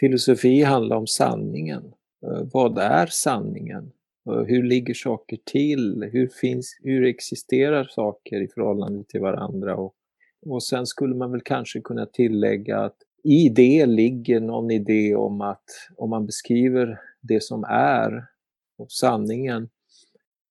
[0.00, 1.94] filosofi handlar om sanningen.
[2.26, 3.92] Eh, vad är sanningen?
[4.30, 6.08] Eh, hur ligger saker till?
[6.12, 9.76] Hur, finns, hur existerar saker i förhållande till varandra?
[9.76, 9.94] Och,
[10.46, 15.40] och sen skulle man väl kanske kunna tillägga att i det ligger någon idé om
[15.40, 15.64] att
[15.96, 18.26] om man beskriver det som är
[18.78, 19.68] och sanningen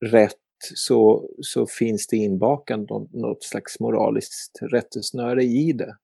[0.05, 0.33] rätt
[0.75, 2.79] så, så finns det inbakat
[3.11, 5.97] något slags moraliskt rättesnöre i det.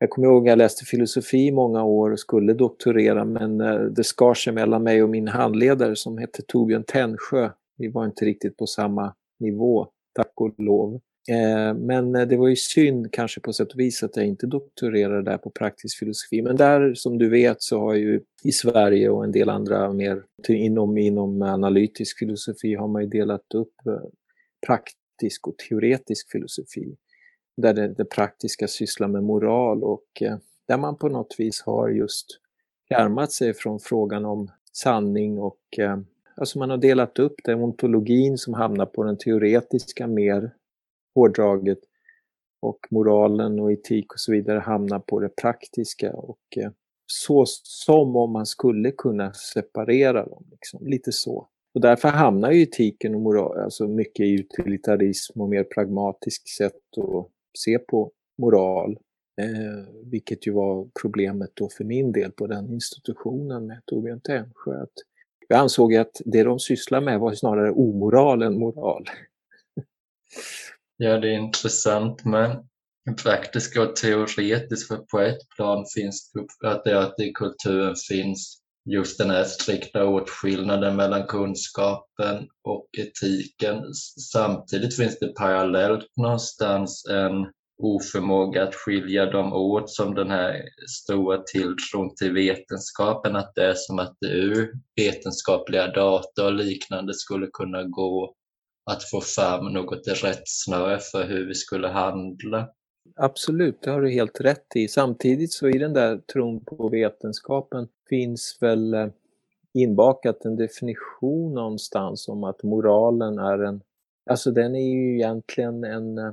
[0.00, 3.80] Jag kommer ihåg att jag läste filosofi i många år och skulle doktorera men eh,
[3.80, 7.50] det skar sig mellan mig och min handledare som hette Torbjörn Tännsjö.
[7.76, 10.94] Vi var inte riktigt på samma nivå, tack och lov.
[11.30, 14.46] Eh, men eh, det var ju synd kanske på sätt och vis att jag inte
[14.46, 16.42] doktorerade där på praktisk filosofi.
[16.42, 20.22] Men där som du vet så har ju i Sverige och en del andra mer
[20.48, 23.74] inom, inom analytisk filosofi har man ju delat upp
[24.66, 26.96] praktisk och teoretisk filosofi
[27.62, 30.36] där det, det praktiska sysslar med moral och eh,
[30.66, 32.26] där man på något vis har just
[32.88, 35.98] fjärmat sig från frågan om sanning och eh,
[36.36, 40.50] alltså man har delat upp det, ontologin som hamnar på den teoretiska mer
[41.14, 41.78] hårdraget
[42.60, 46.70] och moralen och etik och så vidare hamnar på det praktiska och eh,
[47.06, 51.48] så som om man skulle kunna separera dem, liksom, lite så.
[51.74, 56.98] Och därför hamnar ju etiken och moral, alltså mycket i utilitarism och mer pragmatiskt sätt
[56.98, 58.98] att se på moral,
[59.40, 64.86] eh, vilket ju var problemet då för min del på den institutionen med Torbjörn Tännsjö.
[65.48, 69.04] Jag ansåg att det de sysslar med var snarare omoral än moral.
[70.96, 72.68] Ja, det är intressant med
[73.22, 78.62] praktiska och teoretiskt, för på ett plan finns det att det, att i kulturen finns
[78.88, 83.94] just den här strikta åtskillnaden mellan kunskapen och etiken.
[84.32, 87.46] Samtidigt finns det parallellt någonstans en
[87.82, 93.74] oförmåga att skilja dem åt som den här stora tilltron till vetenskapen, att det är
[93.76, 98.34] som att det ur vetenskapliga data och liknande skulle kunna gå
[98.90, 102.68] att få fram något rättsnöre för hur vi skulle handla.
[103.14, 104.88] Absolut, det har du helt rätt i.
[104.88, 109.06] Samtidigt så i den där tron på vetenskapen finns väl eh,
[109.74, 113.82] inbakat en definition någonstans om att moralen är en,
[114.30, 116.32] alltså den är ju egentligen en eh,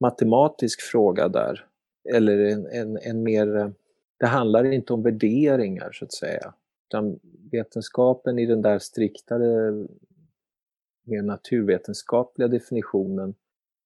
[0.00, 1.66] matematisk fråga där.
[2.14, 3.70] Eller en, en, en mer, eh,
[4.18, 6.54] det handlar inte om värderingar så att säga.
[6.88, 7.18] Utan
[7.50, 9.72] vetenskapen i den där striktare,
[11.04, 13.34] mer naturvetenskapliga definitionen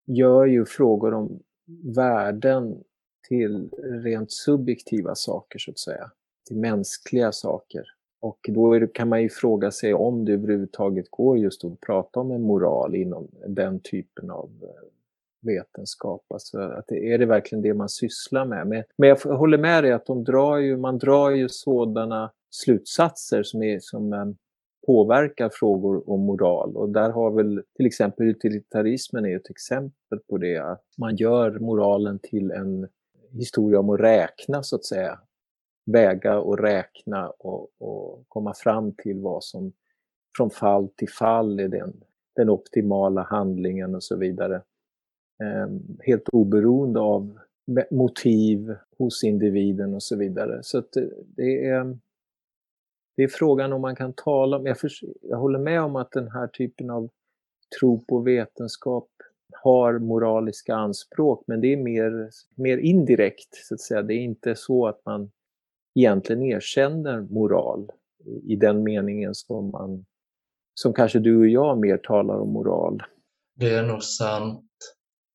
[0.06, 2.84] gör ju frågor om värden
[3.28, 6.10] till rent subjektiva saker så att säga,
[6.46, 7.84] till mänskliga saker.
[8.20, 12.30] Och då kan man ju fråga sig om det överhuvudtaget går just att prata om
[12.30, 14.88] en moral inom den typen av eh,
[15.40, 16.24] vetenskap.
[16.28, 18.66] Alltså, att det, är det verkligen det man sysslar med?
[18.66, 23.42] Men, men jag håller med dig att de drar ju, man drar ju sådana slutsatser
[23.42, 24.26] som, är, som eh,
[24.86, 26.76] påverkar frågor om moral.
[26.76, 31.58] Och där har väl till exempel utilitarismen är ett exempel på det, att man gör
[31.58, 32.88] moralen till en
[33.30, 35.18] historia om att räkna så att säga.
[35.86, 39.72] Väga och räkna och, och komma fram till vad som
[40.36, 42.00] från fall till fall är den,
[42.36, 44.62] den optimala handlingen och så vidare.
[45.42, 47.38] Ehm, helt oberoende av
[47.90, 50.58] motiv hos individen och så vidare.
[50.62, 50.92] Så att
[51.36, 51.98] det är,
[53.16, 54.90] det är frågan om man kan tala om, jag, för,
[55.20, 57.10] jag håller med om att den här typen av
[57.80, 59.08] tro på vetenskap
[59.62, 64.02] har moraliska anspråk, men det är mer, mer indirekt, så att säga.
[64.02, 65.30] Det är inte så att man
[65.94, 67.90] egentligen erkänner moral
[68.42, 70.04] i den meningen som man,
[70.74, 73.02] som kanske du och jag mer talar om moral.
[73.54, 74.68] Det är nog sant.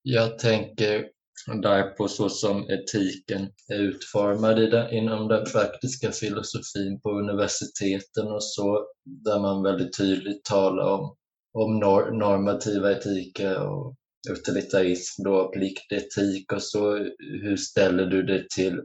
[0.01, 1.09] Jag tänker
[1.45, 8.27] där på så som etiken är utformad i den, inom den praktiska filosofin på universiteten
[8.27, 11.15] och så, där man väldigt tydligt talar om,
[11.53, 13.95] om nor normativa etiker och
[14.29, 16.95] utilitarism, då, pliktetik och så.
[17.41, 18.81] Hur ställer du dig till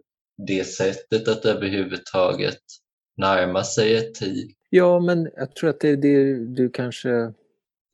[0.47, 2.59] det sättet att överhuvudtaget
[3.17, 4.57] närma sig etik?
[4.71, 7.33] Ja, men jag tror att det är det du kanske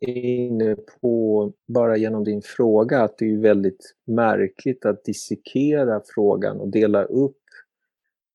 [0.01, 6.69] inne på, bara genom din fråga, att det är väldigt märkligt att dissekera frågan och
[6.69, 7.43] dela upp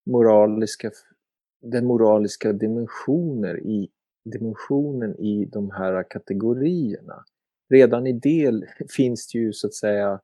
[0.06, 0.92] moraliska,
[1.62, 3.90] den moraliska dimensioner i,
[4.26, 7.24] dimensionen i de här kategorierna.
[7.70, 8.64] Redan i det
[8.96, 10.20] finns det ju så att säga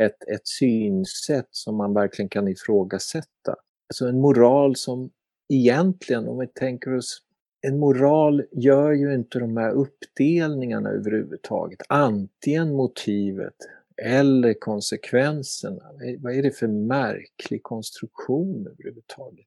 [0.00, 3.56] ett, ett synsätt som man verkligen kan ifrågasätta.
[3.88, 5.10] Alltså en moral som
[5.48, 7.25] egentligen, om vi tänker oss
[7.66, 11.80] en moral gör ju inte de här uppdelningarna överhuvudtaget.
[11.88, 13.56] Antingen motivet
[14.02, 15.82] eller konsekvenserna.
[16.18, 19.46] Vad är det för märklig konstruktion överhuvudtaget?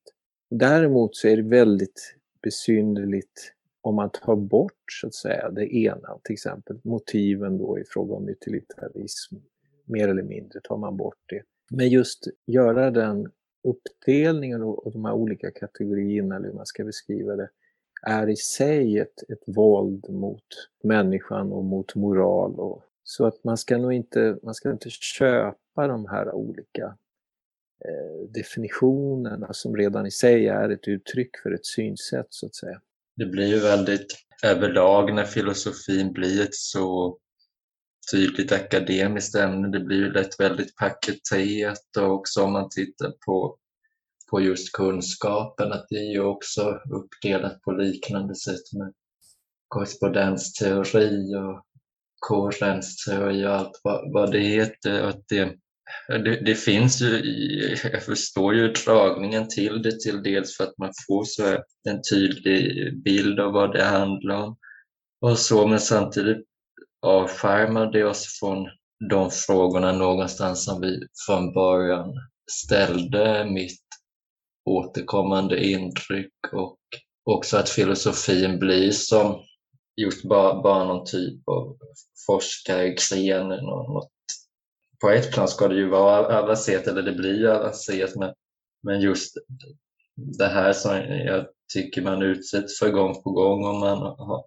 [0.50, 6.19] Däremot så är det väldigt besynnerligt om man tar bort så att säga det ena,
[6.24, 9.36] till exempel motiven då i fråga om utilitarism,
[9.86, 11.42] mer eller mindre tar man bort det.
[11.72, 13.31] Men just göra den
[13.63, 17.50] uppdelningen och de här olika kategorierna, eller hur man ska beskriva det,
[18.01, 20.44] är i sig ett, ett våld mot
[20.84, 22.60] människan och mot moral.
[22.60, 26.98] Och, så att man ska nog inte, man ska inte köpa de här olika
[27.86, 32.81] eh, definitionerna som redan i sig är ett uttryck för ett synsätt så att säga.
[33.16, 37.18] Det blir ju väldigt överlag när filosofin blir ett så
[38.12, 39.68] tydligt akademiskt ämne.
[39.68, 43.57] Det blir ju lätt väldigt paketerat och också om man tittar på,
[44.29, 48.93] på just kunskapen att det är ju också uppdelat på liknande sätt med
[49.67, 51.63] korrespondensteori och
[52.19, 55.03] koherensteori och allt vad, vad det heter.
[55.03, 55.55] Att det,
[56.07, 60.91] det, det, finns ju, jag förstår ju dragningen till det till dels för att man
[61.07, 61.43] får så
[61.89, 64.57] en tydlig bild av vad det handlar om
[65.21, 66.45] och så, men samtidigt
[67.01, 68.67] avskärmar det oss från
[69.09, 72.13] de frågorna någonstans som vi från början
[72.51, 73.88] ställde mitt
[74.69, 76.77] återkommande intryck och
[77.24, 79.44] också att filosofin blir som
[80.01, 81.77] just bara, bara någon typ av
[82.27, 83.48] forskarexen.
[83.48, 84.10] Något.
[85.01, 88.33] På ett plan ska det ju vara avancerat, eller det blir avancerat, men,
[88.83, 89.38] men just
[90.16, 90.95] det här som
[91.25, 94.45] jag tycker man utsätts för gång på gång om man har,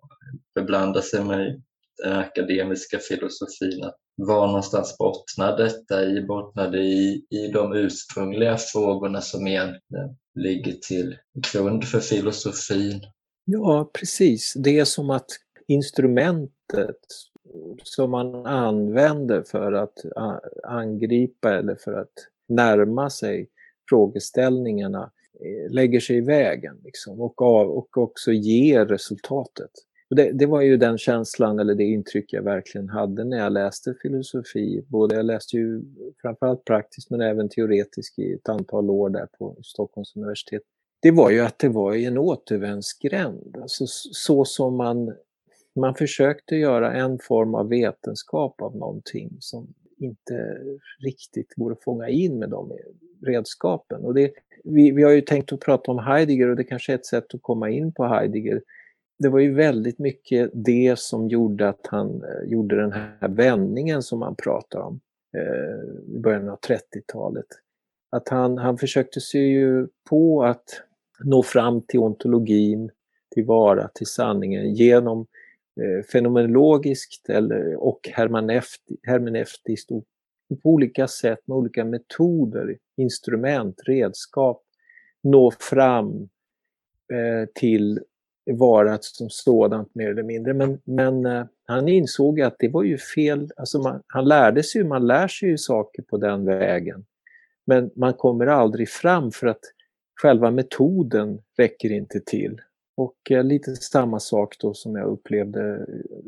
[0.54, 1.62] beblandar sig med
[2.04, 3.84] den akademiska filosofin.
[3.84, 6.22] Att var någonstans bottnar detta i?
[6.22, 11.16] Bottnar det i, i de ursprungliga frågorna som egentligen ligger till
[11.52, 13.00] grund för filosofin?
[13.44, 14.52] Ja, precis.
[14.56, 15.28] Det är som att
[15.66, 16.98] instrumentet
[17.82, 19.98] som man använder för att
[20.64, 22.12] angripa eller för att
[22.48, 23.48] närma sig
[23.88, 25.10] frågeställningarna
[25.44, 29.70] eh, lägger sig i vägen liksom, och, av, och också ger resultatet.
[30.16, 33.94] Det, det, var ju den känslan eller det intryck jag verkligen hade när jag läste
[34.02, 34.84] filosofi.
[34.88, 35.82] Både jag läste ju
[36.22, 40.62] framförallt praktiskt men även teoretiskt i ett antal år där på Stockholms universitet.
[41.00, 43.56] Det var ju att det var en återvändsgränd.
[43.60, 45.14] Alltså så som man,
[45.74, 50.58] man försökte göra en form av vetenskap av någonting som inte
[50.98, 52.72] riktigt går att fånga in med de
[53.22, 54.04] redskapen.
[54.04, 54.32] Och det,
[54.64, 57.34] vi, vi har ju tänkt att prata om Heidegger och det kanske är ett sätt
[57.34, 58.62] att komma in på Heidegger
[59.22, 64.02] det var ju väldigt mycket det som gjorde att han eh, gjorde den här vändningen
[64.02, 65.00] som man pratar om
[65.36, 67.46] eh, i början av 30-talet.
[68.10, 70.82] Att han, han försökte se ju på att
[71.24, 72.90] nå fram till ontologin,
[73.34, 75.26] till vara, till sanningen genom
[75.80, 78.10] eh, fenomenologiskt eller, och
[79.02, 79.88] hermeneutiskt
[80.62, 84.62] på olika sätt med olika metoder, instrument, redskap
[85.22, 86.28] nå fram
[87.12, 88.00] eh, till
[88.50, 90.54] varat som sådant mer eller mindre.
[90.54, 93.50] Men, men eh, han insåg att det var ju fel.
[93.56, 97.04] Alltså man, han lärde sig ju, man lär sig ju saker på den vägen.
[97.66, 99.60] Men man kommer aldrig fram för att
[100.22, 102.60] själva metoden räcker inte till.
[102.96, 106.18] Och eh, lite samma sak då som jag upplevde eh,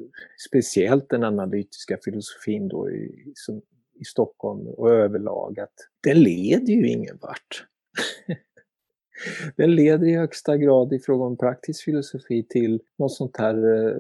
[0.49, 3.63] speciellt den analytiska filosofin då i, som,
[4.01, 7.67] i Stockholm och överlag att den leder ju ingen vart.
[9.57, 13.97] Den leder i högsta grad i fråga om praktisk filosofi till något sånt här eh,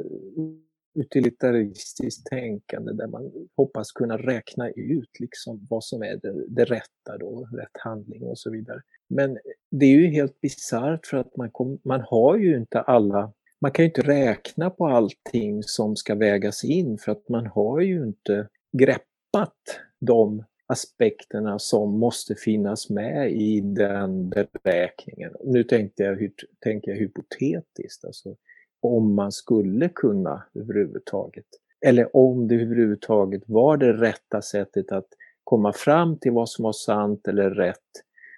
[0.94, 7.18] utilitaristiskt tänkande där man hoppas kunna räkna ut liksom vad som är det, det rätta
[7.20, 8.80] då, rätt handling och så vidare.
[9.08, 9.38] Men
[9.70, 13.32] det är ju helt bisarrt för att man, kom, man har ju inte alla
[13.64, 17.80] man kan ju inte räkna på allting som ska vägas in för att man har
[17.80, 24.30] ju inte greppat de aspekterna som måste finnas med i den
[24.62, 25.32] beräkningen.
[25.44, 28.36] Nu tänkte jag, tänker jag hypotetiskt, alltså
[28.80, 31.46] om man skulle kunna överhuvudtaget,
[31.86, 35.08] eller om det överhuvudtaget var det rätta sättet att
[35.44, 37.92] komma fram till vad som var sant eller rätt,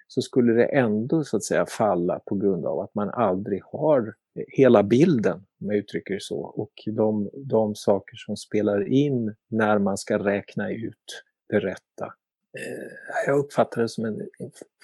[0.07, 4.13] så skulle det ändå så att säga falla på grund av att man aldrig har
[4.47, 9.79] hela bilden, om jag uttrycker det så, och de, de saker som spelar in när
[9.79, 12.13] man ska räkna ut det rätta.
[12.57, 12.91] Eh,
[13.27, 14.21] jag uppfattar det som en,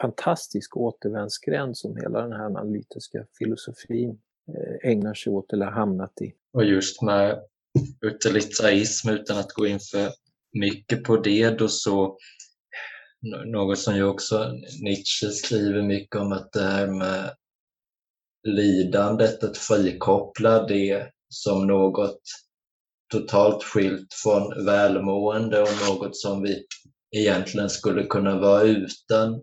[0.02, 6.34] fantastisk återvändsgränd som hela den här analytiska filosofin eh, ägnar sig åt eller hamnat i.
[6.54, 7.40] Och just med
[8.02, 10.12] utilitarism utan att gå in för
[10.54, 12.18] mycket på det då så
[13.46, 14.52] något som ju också
[14.82, 17.36] Nietzsche skriver mycket om att det här med
[18.48, 22.22] lidandet, att frikoppla det som något
[23.12, 26.66] totalt skilt från välmående och något som vi
[27.14, 29.42] egentligen skulle kunna vara utan.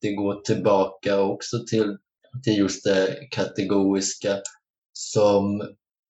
[0.00, 1.96] Det går tillbaka också till
[2.42, 4.40] till just det kategoriska
[4.92, 5.62] som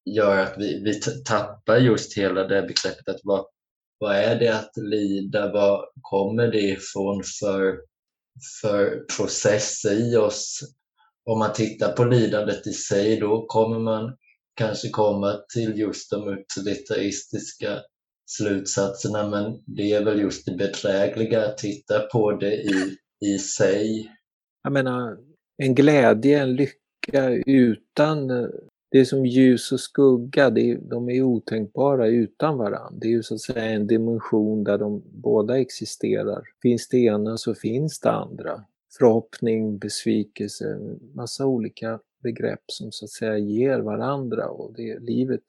[0.05, 3.47] gör att vi, vi tappar just hela det begreppet att vad,
[3.99, 5.53] vad är det att lida?
[5.53, 7.79] Vad kommer det ifrån för,
[8.63, 10.61] för process i oss?
[11.25, 14.17] Om man tittar på lidandet i sig då kommer man
[14.55, 17.81] kanske komma till just de utilitaristiska
[18.27, 24.13] slutsatserna men det är väl just det bedrägliga att titta på det i, i sig.
[24.63, 25.19] Jag menar,
[25.57, 28.29] en glädje, en lycka utan
[28.91, 32.99] det är som ljus och skugga, det är, de är otänkbara utan varandra.
[33.01, 36.43] Det är ju så att säga en dimension där de båda existerar.
[36.63, 38.65] Finns det ena så finns det andra.
[38.99, 40.79] Förhoppning, besvikelse,
[41.15, 45.45] massa olika begrepp som så att säga ger varandra och det livet,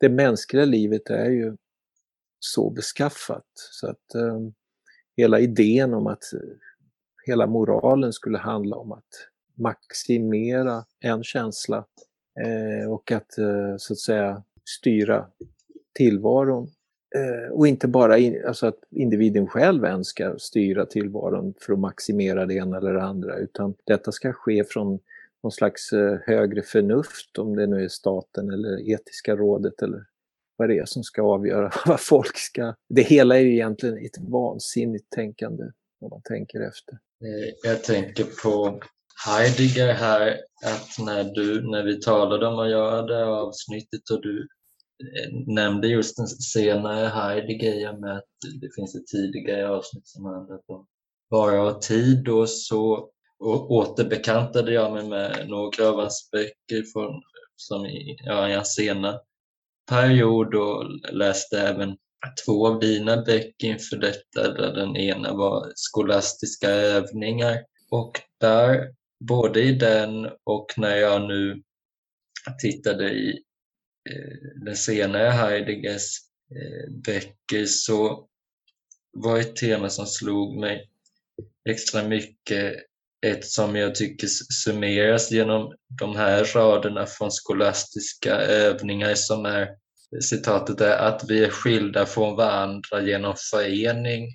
[0.00, 1.56] det mänskliga livet är ju
[2.44, 4.38] så beskaffat så att eh,
[5.16, 6.40] hela idén om att eh,
[7.26, 11.84] hela moralen skulle handla om att maximera en känsla
[12.40, 15.26] eh, och att eh, så att säga styra
[15.92, 16.68] tillvaron.
[17.16, 21.78] Eh, och inte bara in, alltså att individen själv ens ska styra tillvaron för att
[21.78, 24.98] maximera det ena eller det andra utan detta ska ske från
[25.42, 30.04] någon slags eh, högre förnuft om det nu är staten eller etiska rådet eller
[30.56, 32.74] vad det är som ska avgöra vad folk ska...
[32.88, 35.64] Det hela är ju egentligen ett vansinnigt tänkande
[36.00, 36.92] om man tänker efter.
[36.94, 38.80] Eh, jag tänker på
[39.26, 44.48] Heidegger här, att när, du, när vi talade om att göra det avsnittet och du
[45.02, 48.24] eh, nämnde just den senare Heidegger i och med att
[48.60, 50.86] det finns ett tidigare avsnitt som handlar om
[51.28, 53.10] vara och tid Då så
[53.68, 57.22] återbekantade jag mig med några av hans böcker från,
[57.56, 59.20] som i ja, sena
[59.88, 61.96] period och läste även
[62.44, 67.64] två av dina böcker inför detta där den ena var skolastiska övningar.
[67.90, 71.62] Och där både i den och när jag nu
[72.60, 73.42] tittade i
[74.10, 76.18] eh, den senare Heideggers
[76.50, 78.28] eh, böcker så
[79.12, 80.90] var ett tema som slog mig
[81.68, 82.74] extra mycket
[83.24, 84.26] ett som jag tycker
[84.64, 89.68] summeras genom de här raderna från skolastiska övningar som är
[90.20, 94.28] citatet är att vi är skilda från varandra genom förening.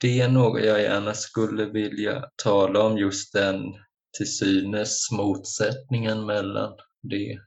[0.00, 3.58] Det är något jag gärna skulle vilja tala om, just den
[4.18, 6.72] till synes motsättningen mellan
[7.02, 7.38] det.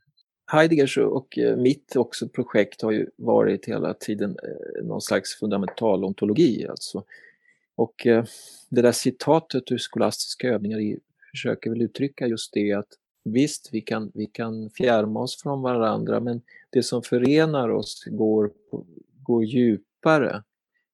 [0.52, 6.04] Heideggers och eh, mitt också projekt har ju varit hela tiden eh, någon slags fundamental
[6.04, 7.04] ontologi alltså.
[7.78, 8.26] Och eh,
[8.70, 11.00] det där citatet ur skolastiska övningar
[11.32, 12.88] försöker väl uttrycka just det att
[13.24, 18.52] visst, vi kan, vi kan fjärma oss från varandra men det som förenar oss går,
[19.24, 20.44] går djupare.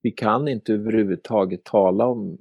[0.01, 2.37] Vi kan inte överhuvudtaget tala om,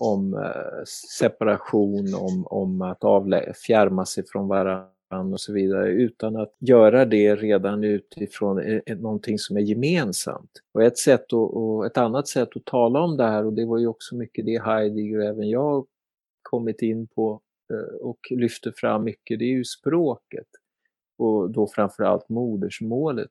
[0.00, 0.84] om eh,
[1.18, 7.04] separation, om, om att avlä- fjärma sig från varandra och så vidare utan att göra
[7.04, 10.50] det redan utifrån eh, eh, någonting som är gemensamt.
[10.72, 13.64] Och ett, sätt och, och ett annat sätt att tala om det här och det
[13.64, 15.86] var ju också mycket det Heidegger och även jag
[16.42, 17.40] kommit in på
[17.72, 20.46] eh, och lyfter fram mycket, det är ju språket
[21.18, 23.30] och då framförallt modersmålet.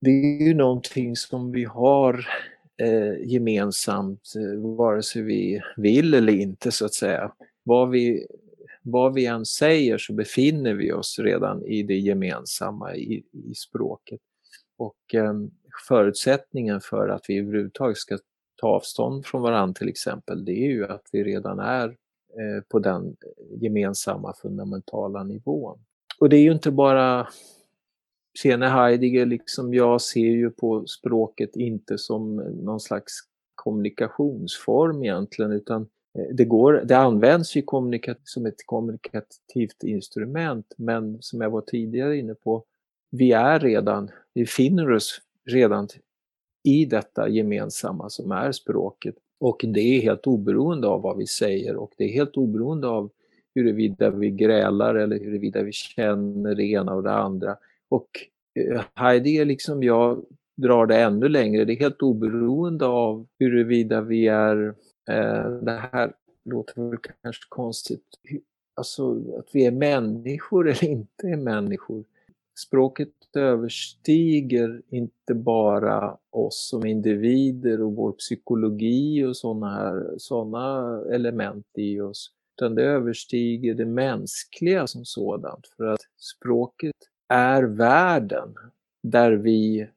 [0.00, 2.26] Det är ju någonting som vi har
[2.82, 7.32] eh, gemensamt eh, vare sig vi vill eller inte så att säga.
[7.62, 8.26] Vad vi,
[8.90, 14.20] vad vi än säger så befinner vi oss redan i det gemensamma i, i språket.
[14.76, 15.34] Och eh,
[15.88, 18.18] förutsättningen för att vi överhuvudtaget ska
[18.56, 22.78] ta avstånd från varandra till exempel, det är ju att vi redan är eh, på
[22.78, 23.16] den
[23.60, 25.78] gemensamma fundamentala nivån.
[26.18, 27.28] Och det är ju inte bara
[28.42, 33.12] Sene Heidegger, liksom jag ser ju på språket inte som någon slags
[33.54, 37.62] kommunikationsform egentligen utan eh, Eh, det, går, det används ju
[38.24, 42.64] som ett kommunikativt instrument men som jag var tidigare inne på,
[43.10, 45.88] vi är redan, vi finner oss redan
[46.64, 51.76] i detta gemensamma som är språket och det är helt oberoende av vad vi säger
[51.76, 53.10] och det är helt oberoende av
[53.54, 57.56] huruvida vi grälar eller huruvida vi känner det ena och det andra.
[57.88, 58.08] Och
[58.54, 60.24] eh, Heidi, liksom jag,
[60.58, 61.64] drar det ännu längre.
[61.64, 64.74] Det är helt oberoende av huruvida vi är,
[65.08, 66.12] Eh, det här
[66.44, 68.04] låter väl kanske konstigt,
[68.74, 72.04] alltså att vi är människor eller inte är människor.
[72.66, 81.66] Språket överstiger inte bara oss som individer och vår psykologi och sådana här såna element
[81.74, 85.66] i oss utan det överstiger det mänskliga som sådant.
[85.76, 86.96] För att språket
[87.28, 88.54] är världen
[89.02, 89.88] där vi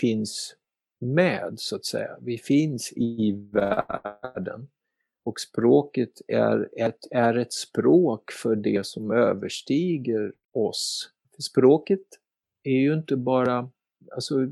[0.00, 0.56] finns
[1.00, 2.16] med, så att säga.
[2.20, 4.68] Vi finns i världen.
[5.24, 11.10] Och språket är ett, är ett språk för det som överstiger oss.
[11.34, 12.06] För språket
[12.62, 13.70] är ju inte bara,
[14.14, 14.46] alltså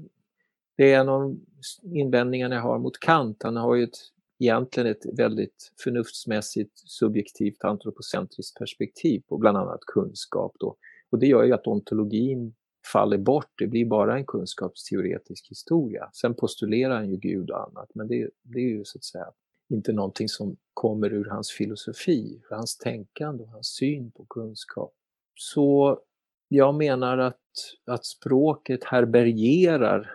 [0.77, 1.39] det är en av
[1.83, 3.43] invändningarna jag har mot Kant.
[3.43, 3.99] Han har ju ett,
[4.39, 10.57] egentligen ett väldigt förnuftsmässigt subjektivt antropocentriskt perspektiv på bland annat kunskap.
[10.61, 10.77] Då.
[11.11, 12.55] Och det gör ju att ontologin
[12.93, 16.11] faller bort, det blir bara en kunskapsteoretisk historia.
[16.13, 19.33] Sen postulerar han ju Gud och annat, men det, det är ju så att säga
[19.69, 24.95] inte någonting som kommer ur hans filosofi, hans tänkande och hans syn på kunskap.
[25.35, 26.01] Så
[26.49, 27.41] jag menar att,
[27.87, 30.11] att språket härbärgerar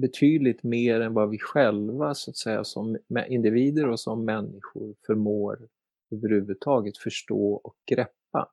[0.00, 2.98] betydligt mer än vad vi själva så att säga som
[3.28, 5.68] individer och som människor förmår
[6.10, 8.48] överhuvudtaget förstå och greppa.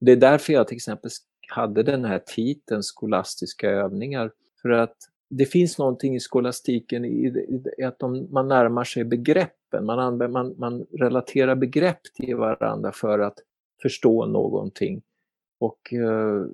[0.00, 1.10] Det är därför jag till exempel
[1.48, 4.32] hade den här titeln skolastiska övningar.
[4.62, 4.96] För att
[5.30, 7.46] det finns någonting i skolastiken i,
[7.84, 13.38] att de, man närmar sig begreppen, man, man, man relaterar begrepp till varandra för att
[13.82, 15.02] förstå någonting.
[15.60, 16.46] Och, eh,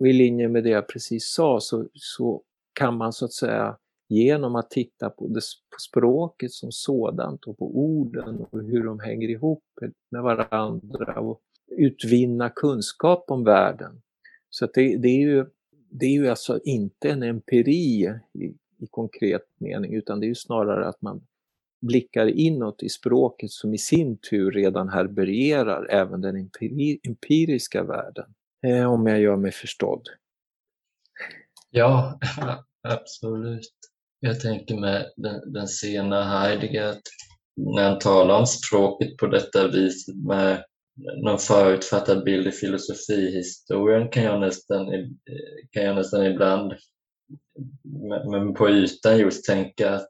[0.00, 2.42] och i linje med det jag precis sa så, så
[2.72, 3.76] kan man så att säga
[4.08, 9.00] genom att titta på, det, på språket som sådant och på orden och hur de
[9.00, 9.64] hänger ihop
[10.10, 14.02] med varandra och utvinna kunskap om världen.
[14.50, 15.46] Så det, det, är ju,
[15.90, 17.72] det är ju alltså inte en empiri
[18.32, 21.26] i, i konkret mening utan det är ju snarare att man
[21.80, 28.34] blickar inåt i språket som i sin tur redan härbärgerar även den empiri, empiriska världen.
[28.66, 30.08] Eh, om jag gör mig förstådd.
[31.70, 32.20] Ja,
[32.88, 33.72] absolut.
[34.20, 36.94] Jag tänker med den, den sena Heidegger,
[37.56, 40.64] när han talar om språket på detta vis med
[40.96, 44.86] någon förutfattad bild i filosofihistorien kan jag nästan,
[45.70, 46.72] kan jag nästan ibland,
[48.30, 50.08] men på ytan just tänka att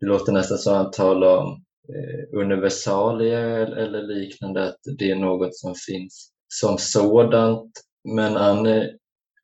[0.00, 5.16] det låter nästan som att han talar om eh, universalier eller liknande, att det är
[5.16, 7.72] något som finns som sådant.
[8.16, 8.66] Men han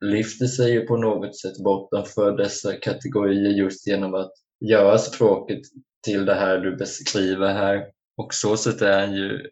[0.00, 5.60] lyfter sig ju på något sätt bortanför dessa kategorier just genom att göra språket
[6.04, 7.86] till det här du beskriver här.
[8.16, 9.50] Och så sätt är han ju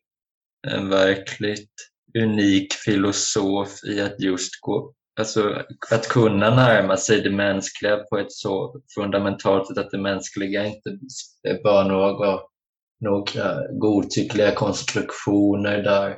[0.65, 1.71] en verkligt
[2.19, 8.33] unik filosof i att just gå, alltså att kunna närma sig det mänskliga på ett
[8.33, 10.91] så fundamentalt sätt att det mänskliga inte
[11.43, 12.41] är bara några,
[13.01, 16.11] några godtyckliga konstruktioner där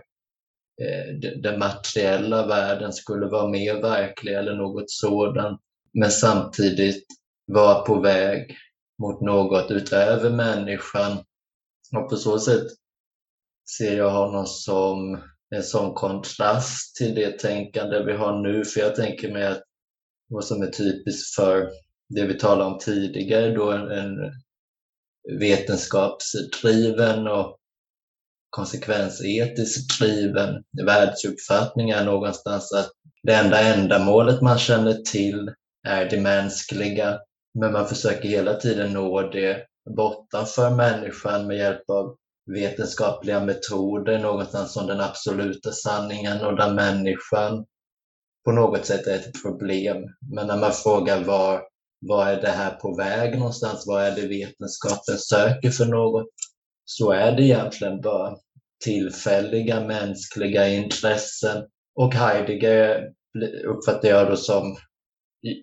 [0.82, 5.60] eh, den materiella världen skulle vara mer verklig eller något sådant,
[5.92, 7.04] men samtidigt
[7.52, 8.56] vara på väg
[9.02, 11.12] mot något utöver människan.
[11.96, 12.66] Och på så sätt
[13.78, 15.22] ser jag honom som
[15.54, 18.64] en sån kontrast till det tänkande vi har nu.
[18.64, 19.62] För jag tänker mig att
[20.28, 21.70] vad som är typiskt för
[22.08, 24.32] det vi talade om tidigare, då en, en
[25.38, 27.58] vetenskapsdriven och
[28.50, 32.90] konsekvensetiskt driven världsuppfattning är någonstans att
[33.22, 35.50] det enda ändamålet man känner till
[35.88, 37.18] är det mänskliga,
[37.54, 42.16] men man försöker hela tiden nå det bortanför människan med hjälp av
[42.54, 47.64] vetenskapliga metoder någonstans som den absoluta sanningen och där människan
[48.44, 49.96] på något sätt är ett problem.
[50.34, 51.62] Men när man frågar var,
[52.00, 53.84] var är det här på väg någonstans?
[53.86, 56.26] Vad är det vetenskapen söker för något?
[56.84, 58.36] Så är det egentligen bara
[58.84, 61.64] tillfälliga mänskliga intressen.
[61.94, 63.12] Och Heidegger
[63.66, 64.76] uppfattar jag då som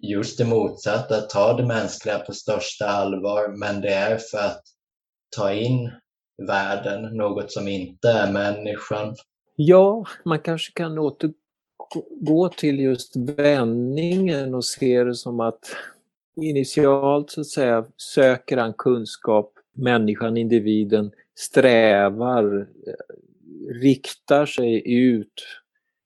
[0.01, 4.61] just det motsatta, att ta det mänskliga på största allvar, men det är för att
[5.35, 5.91] ta in
[6.37, 9.15] världen, något som inte är människan.
[9.55, 15.75] Ja, man kanske kan återgå till just vändningen och se det som att
[16.41, 22.67] initialt så att säga söker han kunskap, människan, individen strävar,
[23.81, 25.45] riktar sig ut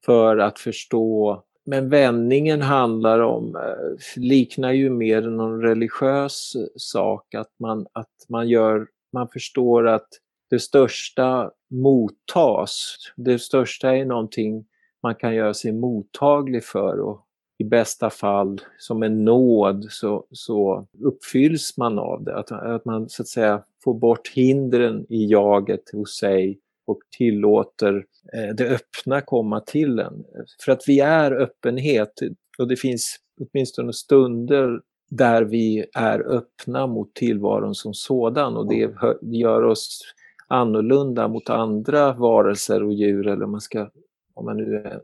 [0.04, 7.50] för att förstå men vändningen handlar om, eh, liknar ju mer någon religiös sak, att
[7.60, 10.08] man, att man gör man förstår att
[10.50, 12.96] det största mottas.
[13.16, 14.64] Det största är någonting
[15.02, 17.24] man kan göra sig mottaglig för och
[17.58, 22.36] i bästa fall som en nåd så, så uppfylls man av det.
[22.36, 28.04] Att, att man så att säga får bort hindren i jaget hos sig och tillåter
[28.34, 30.24] eh, det öppna komma till en.
[30.64, 32.12] För att vi är öppenhet
[32.58, 38.94] och det finns åtminstone stunder där vi är öppna mot tillvaron som sådan och det
[39.20, 40.00] gör oss
[40.46, 43.90] annorlunda mot andra varelser och djur eller man ska,
[44.34, 45.00] om man nu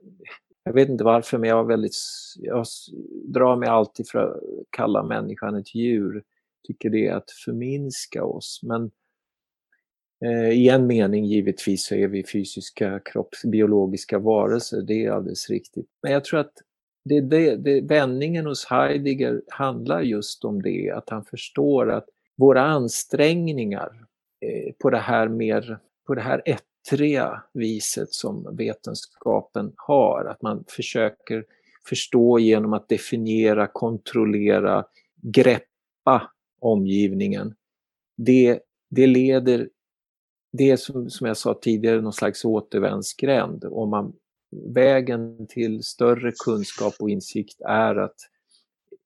[0.64, 1.96] jag vet inte varför men jag väldigt,
[2.36, 2.66] jag
[3.24, 4.40] drar mig alltid för att
[4.70, 6.22] kalla människan ett djur,
[6.66, 8.90] tycker det är att förminska oss men
[10.24, 15.88] Eh, I en mening givetvis så är vi fysiska kroppsbiologiska varelser, det är alldeles riktigt.
[16.02, 16.52] Men jag tror att
[17.04, 22.62] det, det, det, vändningen hos Heidegger handlar just om det, att han förstår att våra
[22.62, 24.06] ansträngningar
[24.40, 30.64] eh, på det här mer, på det här ettriga viset som vetenskapen har, att man
[30.68, 31.44] försöker
[31.88, 34.84] förstå genom att definiera, kontrollera,
[35.22, 37.54] greppa omgivningen.
[38.16, 39.68] Det, det leder,
[40.52, 43.64] det är som, som jag sa tidigare någon slags återvändsgränd.
[43.64, 44.12] Om man,
[44.74, 48.16] vägen till större kunskap och insikt är att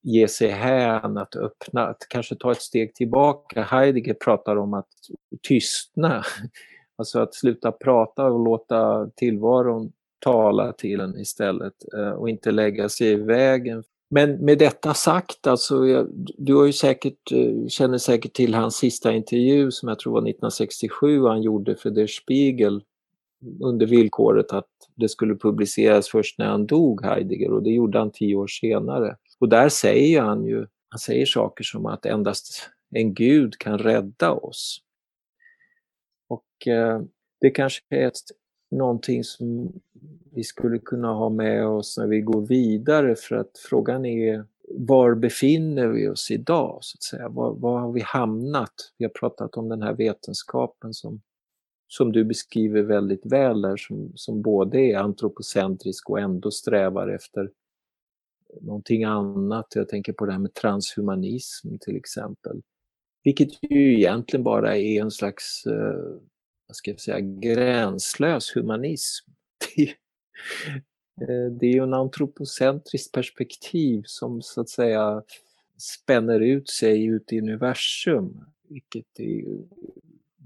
[0.02, 3.62] ge sig hän, att öppna, att kanske ta ett steg tillbaka.
[3.62, 4.88] Heidegger pratar om att
[5.42, 6.24] tystna,
[6.96, 12.88] alltså att sluta prata och låta tillvaron tala till en istället eh, och inte lägga
[12.88, 13.82] sig i vägen.
[14.11, 16.04] Men med detta sagt, alltså,
[16.38, 20.20] du har ju säkert, eh, känner säkert till hans sista intervju som jag tror var
[20.20, 22.82] 1967 han gjorde för Der Spiegel
[23.62, 28.11] under villkoret att det skulle publiceras först när han dog, Heidegger, och det gjorde han
[28.11, 29.16] tio år senare.
[29.40, 34.33] Och där säger han ju, han säger saker som att endast en gud kan rädda
[34.33, 34.83] oss.
[36.29, 37.03] Och eh,
[37.40, 38.18] det kanske är ett,
[38.70, 39.72] någonting som
[40.33, 45.14] vi skulle kunna ha med oss när vi går vidare för att frågan är var
[45.14, 46.79] befinner vi oss idag?
[46.81, 47.29] så att säga?
[47.29, 48.74] Var, var har vi hamnat?
[48.98, 51.20] Vi har pratat om den här vetenskapen som,
[51.88, 57.51] som du beskriver väldigt väl där, som, som både är antropocentrisk och ändå strävar efter
[58.61, 59.66] någonting annat.
[59.74, 62.62] Jag tänker på det här med transhumanism till exempel.
[63.24, 66.20] Vilket ju egentligen bara är en slags, eh,
[66.66, 69.31] vad ska jag säga, gränslös humanism.
[71.20, 75.22] Eh, det är ju en antropocentriskt perspektiv som så att säga
[75.79, 79.44] spänner ut sig ut i universum, vilket är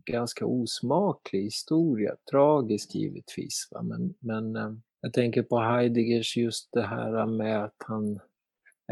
[0.04, 3.68] ganska osmaklig historia, tragisk givetvis.
[3.70, 3.82] Va?
[3.82, 8.20] Men, men eh, jag tänker på Heideggers just det här med att han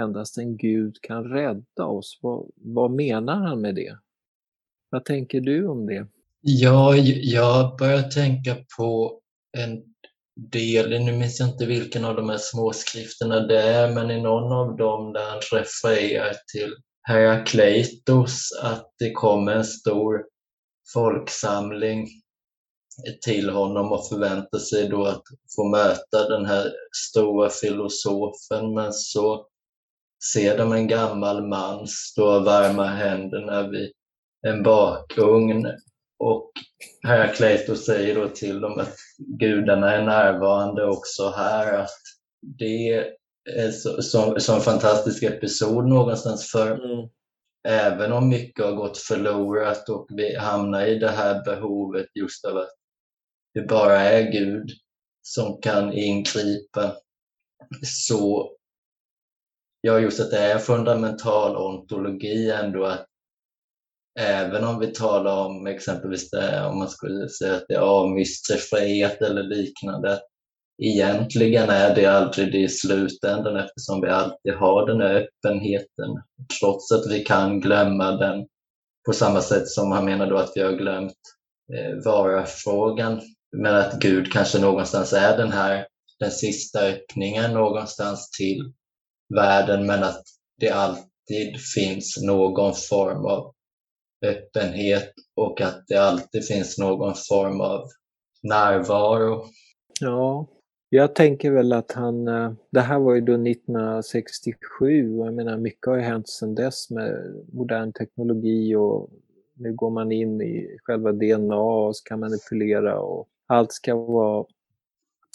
[0.00, 2.18] endast en gud kan rädda oss.
[2.22, 3.98] Vad, vad menar han med det?
[4.90, 6.06] Vad tänker du om det?
[6.40, 9.20] Ja, jag börjar tänka på
[9.58, 9.82] en
[10.36, 14.52] del, nu minns jag inte vilken av de här småskrifterna det är, men i någon
[14.52, 20.24] av dem där han refererar till Herakleitos, att det kommer en stor
[20.92, 22.08] folksamling
[23.24, 25.22] till honom och förväntar sig då att
[25.56, 28.74] få möta den här stora filosofen.
[28.74, 29.46] Men så
[30.32, 33.92] ser de en gammal man stå och värma händerna vid
[34.46, 35.66] en bakugn
[36.18, 36.52] och
[37.02, 41.78] Herakleitos säger då till dem att gudarna är närvarande också här.
[41.78, 41.90] Att
[42.58, 43.06] det
[43.58, 47.08] är så, så, så en fantastisk episod någonstans för mm
[47.68, 52.56] även om mycket har gått förlorat och vi hamnar i det här behovet just av
[52.56, 52.74] att
[53.54, 54.70] det bara är Gud
[55.22, 56.96] som kan ingripa
[57.84, 58.52] så
[59.80, 63.06] ja, just att det är fundamental ontologi ändå att
[64.18, 69.22] även om vi talar om exempelvis det, om man skulle säga att det är avmysteriet
[69.22, 70.20] eller liknande,
[70.80, 76.22] egentligen är det aldrig det i slutändan eftersom vi alltid har den här öppenheten,
[76.60, 78.46] trots att vi kan glömma den
[79.06, 81.16] på samma sätt som han menar då att vi har glömt
[81.74, 83.20] eh, vara-frågan.
[83.56, 85.86] Men att Gud kanske någonstans är den här,
[86.18, 88.72] den sista öppningen någonstans till
[89.34, 90.22] världen, men att
[90.60, 93.54] det alltid finns någon form av
[94.26, 97.88] öppenhet och att det alltid finns någon form av
[98.42, 99.44] närvaro.
[100.00, 100.46] Ja,
[100.92, 105.56] jag tänker väl att han, eh, det här var ju då 1967 och jag menar
[105.56, 109.10] mycket har ju hänt sedan dess med modern teknologi och
[109.54, 114.46] nu går man in i själva DNA och ska manipulera och allt ska vara,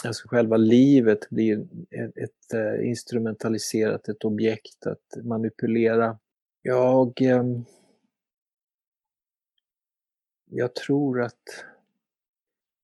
[0.06, 6.18] alltså själva livet blir ett, ett eh, instrumentaliserat, ett objekt att manipulera.
[6.62, 7.66] Jag ehm,
[10.50, 11.66] jag tror att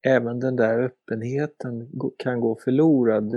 [0.03, 3.35] även den där öppenheten kan gå förlorad.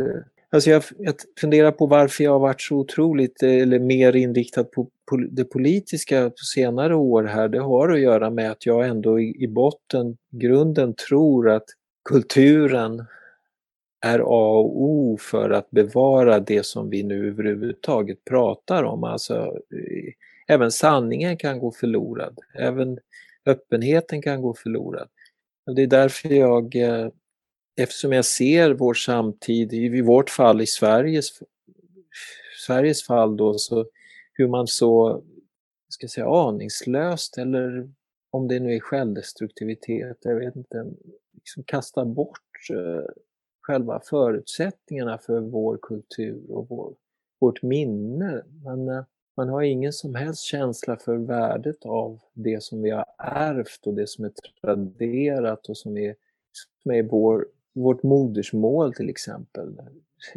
[0.50, 4.88] Alltså jag, jag funderar på varför jag har varit så otroligt, eller mer inriktad på
[5.30, 7.48] det politiska på senare år här.
[7.48, 11.64] Det har att göra med att jag ändå i, i botten, grunden tror att
[12.08, 13.04] kulturen
[14.04, 19.04] är A och O för att bevara det som vi nu överhuvudtaget pratar om.
[19.04, 19.34] Alltså,
[19.70, 20.12] eh,
[20.46, 22.38] även sanningen kan gå förlorad.
[22.54, 22.98] Även
[23.46, 25.08] öppenheten kan gå förlorad.
[25.66, 27.08] Och det är därför jag, eh,
[27.76, 31.42] eftersom jag ser vår samtid, i vårt fall i Sveriges,
[32.66, 33.86] Sveriges fall då, så
[34.32, 35.22] hur man så,
[35.88, 37.90] ska säga, aningslöst eller
[38.30, 40.86] om det nu är självdestruktivitet, jag vet inte,
[41.34, 43.10] liksom kastar bort eh,
[43.60, 46.94] själva förutsättningarna för vår kultur och vår,
[47.40, 48.42] vårt minne.
[48.64, 49.04] Men eh,
[49.36, 53.94] man har ingen som helst känsla för värdet av det som vi har ärvt och
[53.94, 56.14] det som är traderat och som är,
[56.82, 59.80] som är vår, vårt modersmål till exempel.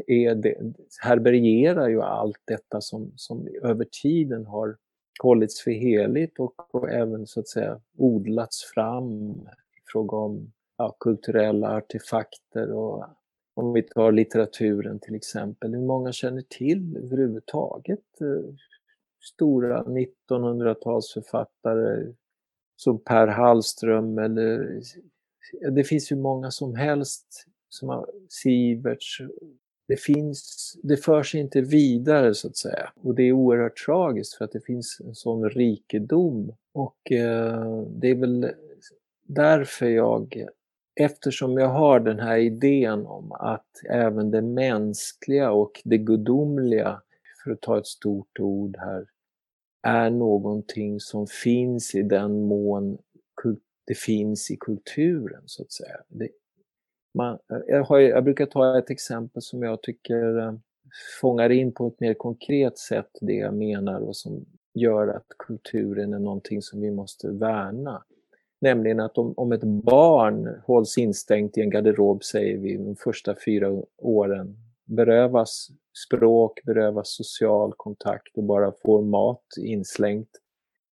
[0.08, 0.56] Är det,
[1.02, 4.78] härbärgerar ju allt detta som, som över tiden har
[5.22, 10.98] hållits för heligt och, och även så att säga odlats fram i fråga om ja,
[11.00, 13.06] kulturella artefakter och
[13.54, 18.54] om vi tar litteraturen till exempel, hur många känner till överhuvudtaget eh,
[19.28, 22.14] stora 1900-talsförfattare
[22.76, 24.82] som Per Hallström eller
[25.72, 29.22] det finns ju många som helst, som har Siverts.
[29.88, 34.46] Det finns, det förs inte vidare så att säga och det är oerhört tragiskt för
[34.46, 38.52] att det finns en sån rikedom och eh, det är väl
[39.28, 40.48] därför jag
[41.00, 47.02] eftersom jag har den här idén om att även det mänskliga och det gudomliga,
[47.44, 49.06] för att ta ett stort ord här,
[49.88, 52.98] är någonting som finns i den mån
[53.88, 55.98] det finns i kulturen, så att säga.
[56.08, 56.30] Det,
[57.14, 60.54] man, jag, har, jag, brukar ta ett exempel som jag tycker eh,
[61.22, 66.14] fångar in på ett mer konkret sätt det jag menar och som gör att kulturen
[66.14, 68.04] är någonting som vi måste värna.
[68.62, 73.36] Nämligen att om, om ett barn hålls instängt i en garderob, säger vi, de första
[73.46, 74.56] fyra åren,
[74.88, 75.68] berövas
[76.06, 80.30] språk, berövas social kontakt och bara får mat inslängt,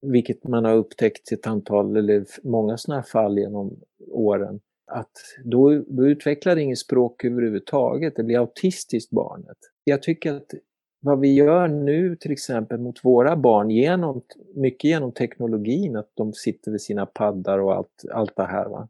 [0.02, 3.80] vilket man har upptäckt ett antal, eller många sådana här fall genom
[4.12, 5.12] åren, att
[5.44, 9.58] då, då utvecklar det inget språk överhuvudtaget, det blir autistiskt barnet.
[9.84, 10.52] Jag tycker att
[11.00, 14.22] vad vi gör nu till exempel mot våra barn, genom,
[14.56, 18.70] mycket genom teknologin, att de sitter vid sina paddar och allt, allt det här.
[18.70, 18.88] Va?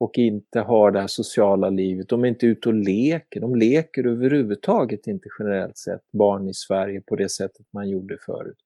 [0.00, 2.08] Och inte har det här sociala livet.
[2.08, 3.40] De är inte ute och leker.
[3.40, 8.58] De leker överhuvudtaget inte generellt sett, barn i Sverige, på det sättet man gjorde förut.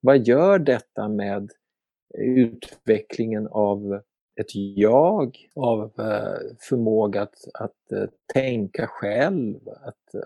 [0.00, 1.50] Vad gör detta med
[2.18, 4.00] utvecklingen av
[4.36, 10.24] ett jag, av eh, förmåga att, att eh, tänka själv, att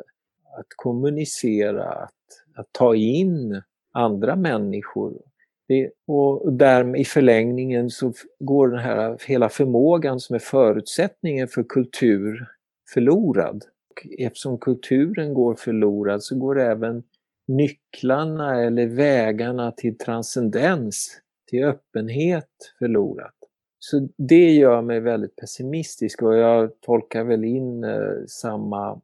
[0.59, 2.13] att kommunicera, att,
[2.55, 5.23] att ta in andra människor.
[5.69, 11.65] Det, och därmed i förlängningen så går den här hela förmågan som är förutsättningen för
[11.69, 12.47] kultur
[12.95, 13.65] förlorad.
[13.91, 17.03] Och eftersom kulturen går förlorad så går även
[17.49, 23.35] nycklarna eller vägarna till transcendens, till öppenhet förlorat.
[23.79, 29.01] Så det gör mig väldigt pessimistisk och jag tolkar väl in eh, samma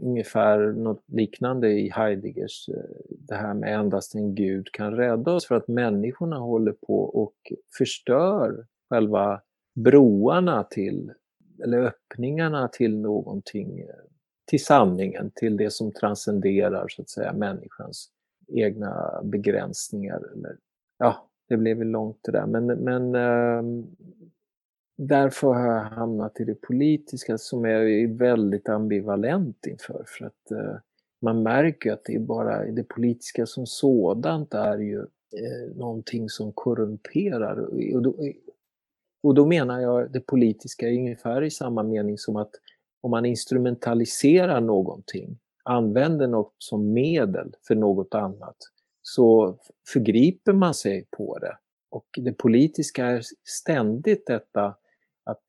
[0.00, 2.74] ungefär något liknande i Heideggers, eh,
[3.10, 7.34] det här med endast en gud kan rädda oss för att människorna håller på och
[7.78, 9.40] förstör själva
[9.74, 11.12] broarna till,
[11.64, 13.86] eller öppningarna till någonting, eh,
[14.46, 18.10] till sanningen, till det som transcenderar så att säga människans
[18.48, 20.22] egna begränsningar.
[20.32, 20.56] Eller,
[20.98, 23.86] ja, det blev väl långt det där, men, men ehm,
[24.98, 30.04] därför har jag hamnat i det politiska som jag är väldigt ambivalent inför.
[30.06, 30.76] För att eh,
[31.22, 36.52] man märker att det är bara det politiska som sådant är ju eh, någonting som
[36.52, 37.58] korrumperar.
[37.94, 38.16] Och då,
[39.22, 42.50] och då menar jag det politiska ungefär i samma mening som att
[43.00, 48.56] om man instrumentaliserar någonting, använder något som medel för något annat,
[49.02, 49.58] så
[49.92, 51.56] förgriper man sig på det.
[51.90, 54.74] Och det politiska är ständigt detta
[55.30, 55.46] att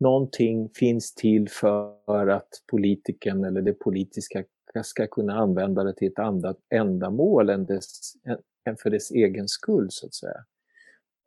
[0.00, 4.44] någonting finns till för att politikern eller det politiska
[4.84, 8.12] ska kunna använda det till ett annat ändamål än, dess,
[8.64, 10.44] än för dess egen skull, så att säga.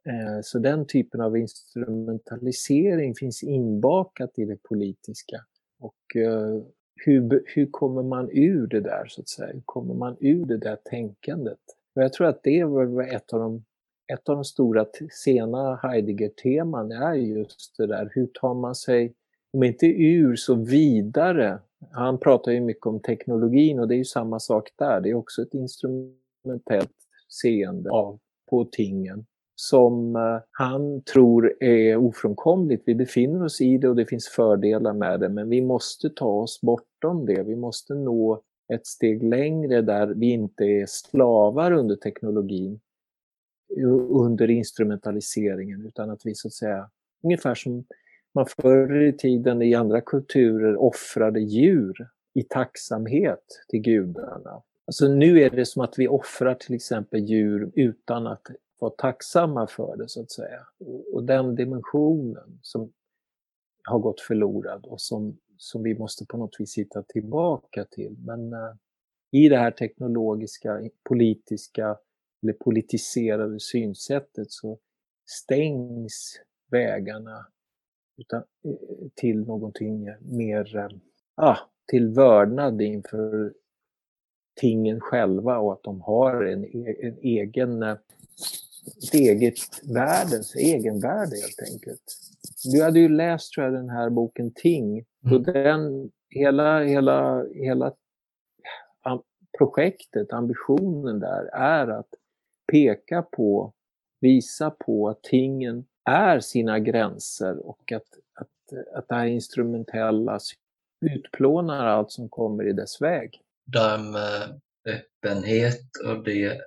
[0.08, 5.46] Eh, så den typen av instrumentalisering finns inbakat i det politiska.
[5.80, 6.62] Och eh,
[6.96, 9.54] hur, hur kommer man ur det där, så att säga?
[9.54, 11.60] Hur kommer man ur det där tänkandet?
[11.96, 13.64] Och jag tror att det var ett av de
[14.14, 14.86] ett av de stora
[15.24, 19.14] sena Heidegger-teman är just det där, hur tar man sig,
[19.54, 21.60] om inte ur, så vidare.
[21.92, 25.02] Han pratar ju mycket om teknologin och det är ju samma sak där.
[25.02, 26.92] Det är också ett instrumentellt
[27.30, 32.84] seende av, på tingen som eh, han tror är ofrånkomligt.
[32.86, 36.30] Vi befinner oss i det och det finns fördelar med det, men vi måste ta
[36.30, 37.44] oss bortom det.
[37.44, 38.42] Vi måste nå
[38.74, 42.80] ett steg längre där vi inte är slavar under teknologin
[44.10, 46.90] under instrumentaliseringen utan att vi så att säga,
[47.24, 47.86] ungefär som
[48.36, 54.62] man förr i tiden i andra kulturer offrade djur i tacksamhet till gudarna.
[54.86, 58.48] Alltså nu är det som att vi offrar till exempel djur utan att
[58.80, 60.60] vara tacksamma för det så att säga.
[61.14, 62.92] Och, den dimensionen som
[63.84, 68.16] har gått förlorad och som, som vi måste på något vis hitta tillbaka till.
[68.26, 68.74] Men äh,
[69.32, 71.98] i det här teknologiska, politiska
[72.44, 74.80] eller politiserade synsättet så
[75.26, 76.40] stängs
[76.72, 77.48] vägarna
[78.18, 80.90] utan, eh, till någonting mer, uh,
[81.36, 83.54] ah, till vördnad inför
[84.56, 89.56] tingen själva och att de har en, e-, en egen, ett eget
[89.96, 92.04] världens egenvärde helt enkelt.
[92.64, 95.06] Du hade ju läst tror jag den här boken Ting.
[95.26, 95.44] Mm.
[95.44, 97.94] den, hela, hela, hela
[99.58, 102.10] projektet, ambitionen där är att
[102.74, 103.74] peka på,
[104.22, 108.08] visa på att tingen är sina gränser och att,
[108.40, 110.40] att, att det här instrumentella
[111.06, 113.42] utplånar allt som kommer i dess väg.
[113.66, 116.62] Där med eh, öppenhet och det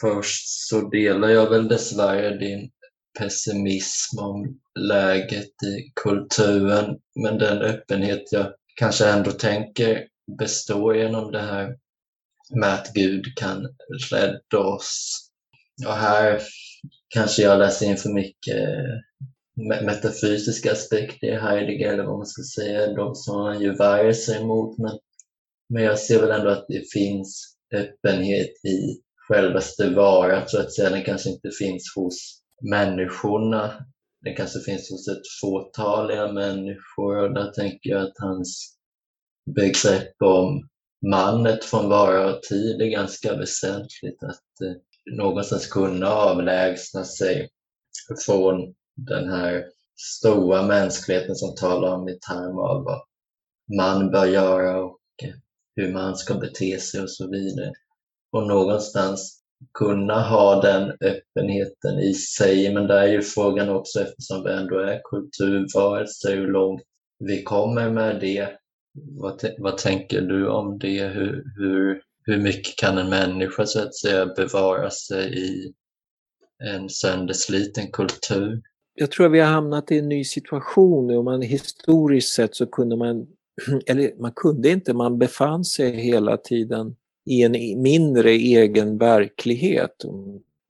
[0.00, 2.70] först så delar jag väl dessvärre din
[3.18, 6.98] pessimism om läget i kulturen.
[7.22, 10.06] Men den öppenhet jag kanske ändå tänker
[10.38, 11.78] består genom det här
[12.54, 13.68] med att Gud kan
[14.10, 15.20] rädda oss.
[15.86, 16.42] Och här
[17.08, 22.42] kanske jag läser in för mycket eh, metafysiska aspekter i Heidegger, eller vad man ska
[22.42, 24.78] säga, de som han ju värjer sig emot.
[24.78, 24.98] Men,
[25.68, 30.90] men jag ser väl ändå att det finns öppenhet i självaste varat, så att säga.
[30.90, 33.86] Den kanske inte finns hos människorna.
[34.24, 38.76] Den kanske finns hos ett fåtaliga människor och där tänker jag att hans
[39.54, 40.68] begrepp om
[41.06, 44.22] mannet från vara och tid är ganska väsentligt.
[44.22, 47.48] Att eh, någonstans kunna avlägsna sig
[48.26, 49.64] från den här
[50.00, 53.00] stora mänskligheten som talar om i termer av vad
[53.76, 55.34] man bör göra och eh,
[55.76, 57.72] hur man ska bete sig och så vidare.
[58.32, 59.40] Och någonstans
[59.78, 62.74] kunna ha den öppenheten i sig.
[62.74, 66.82] Men där är ju frågan också, eftersom vi ändå är kulturvarelser, hur långt
[67.18, 68.59] vi kommer med det.
[68.92, 71.02] Vad, vad tänker du om det?
[71.06, 75.72] Hur, hur, hur mycket kan en människa så att säga bevara sig i
[76.64, 78.62] en söndersliten kultur?
[78.94, 81.22] Jag tror att vi har hamnat i en ny situation nu.
[81.22, 83.26] man, historiskt sett så kunde man,
[83.86, 90.04] eller man kunde inte, man befann sig hela tiden i en mindre egen verklighet.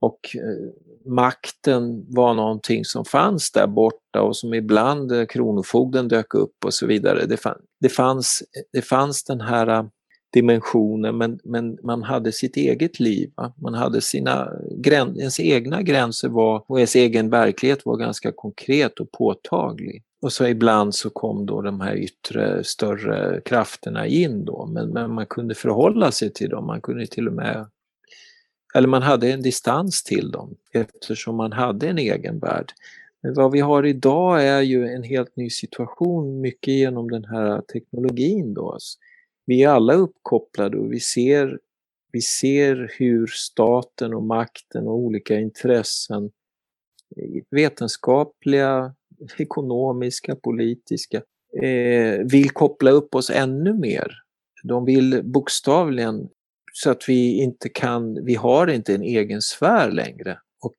[0.00, 0.72] Och eh,
[1.04, 6.74] makten var någonting som fanns där borta och som ibland eh, Kronofogden dök upp och
[6.74, 7.26] så vidare.
[7.26, 9.84] Det, fann, det, fanns, det fanns den här äh,
[10.32, 13.32] dimensionen men, men man hade sitt eget liv.
[13.36, 13.52] Va?
[13.56, 14.52] Man hade sina,
[14.86, 20.02] ens egna gränser var, och ens egen verklighet var ganska konkret och påtaglig.
[20.22, 25.14] Och så ibland så kom då de här yttre större krafterna in då, men, men
[25.14, 27.66] man kunde förhålla sig till dem, man kunde till och med
[28.74, 32.72] eller man hade en distans till dem eftersom man hade en egen värld.
[33.22, 38.54] Vad vi har idag är ju en helt ny situation, mycket genom den här teknologin
[38.54, 38.72] då.
[38.72, 38.98] Alltså,
[39.46, 41.58] vi är alla uppkopplade och vi ser,
[42.12, 46.30] vi ser hur staten och makten och olika intressen,
[47.50, 48.94] vetenskapliga,
[49.38, 51.22] ekonomiska, politiska,
[51.62, 54.12] eh, vill koppla upp oss ännu mer.
[54.62, 56.28] De vill bokstavligen
[56.72, 60.38] så att vi inte kan, vi har inte en egen sfär längre.
[60.60, 60.74] Och,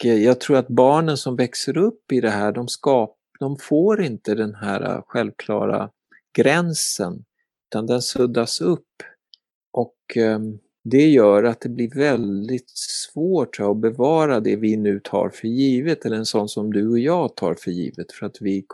[0.00, 4.02] och jag tror att barnen som växer upp i det här, de, skap, de får
[4.02, 5.90] inte den här självklara
[6.36, 7.24] gränsen,
[7.68, 9.02] utan den suddas upp.
[9.72, 15.28] Och ehm, det gör att det blir väldigt svårt att bevara det vi nu tar
[15.28, 18.12] för givet, eller en sån som du och jag tar för givet.
[18.12, 18.66] För att vi,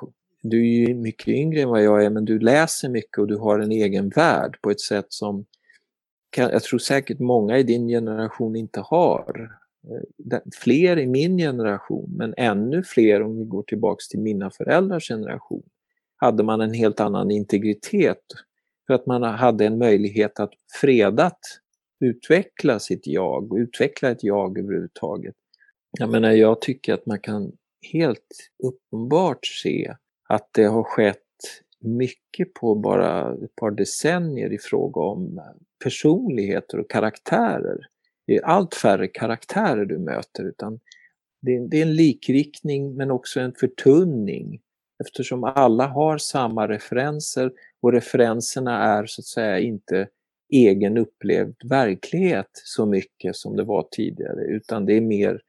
[0.42, 3.36] du är ju mycket yngre än vad jag är, men du läser mycket och du
[3.36, 5.44] har en egen värld på ett sätt som
[6.36, 9.59] jag tror säkert många i din generation inte har.
[9.88, 15.08] Eh, fler i min generation, men ännu fler om vi går tillbaks till mina föräldrars
[15.08, 15.62] generation,
[16.16, 18.22] hade man en helt annan integritet
[18.86, 21.38] för att man hade en möjlighet att fredat
[22.00, 25.34] utveckla sitt jag och utveckla ett jag överhuvudtaget.
[25.98, 27.52] Jag menar, jag tycker att man kan
[27.92, 29.94] helt uppenbart se
[30.28, 31.18] att det har skett
[31.80, 35.40] mycket på bara ett par decennier i fråga om
[35.84, 37.86] personligheter och karaktärer.
[38.30, 40.80] Det är allt färre karaktärer du möter utan
[41.42, 44.60] det är, det är en likriktning men också en förtunning.
[45.04, 50.08] Eftersom alla har samma referenser och referenserna är så att säga inte
[50.52, 55.40] egen upplevd verklighet så mycket som det var tidigare, utan det är mer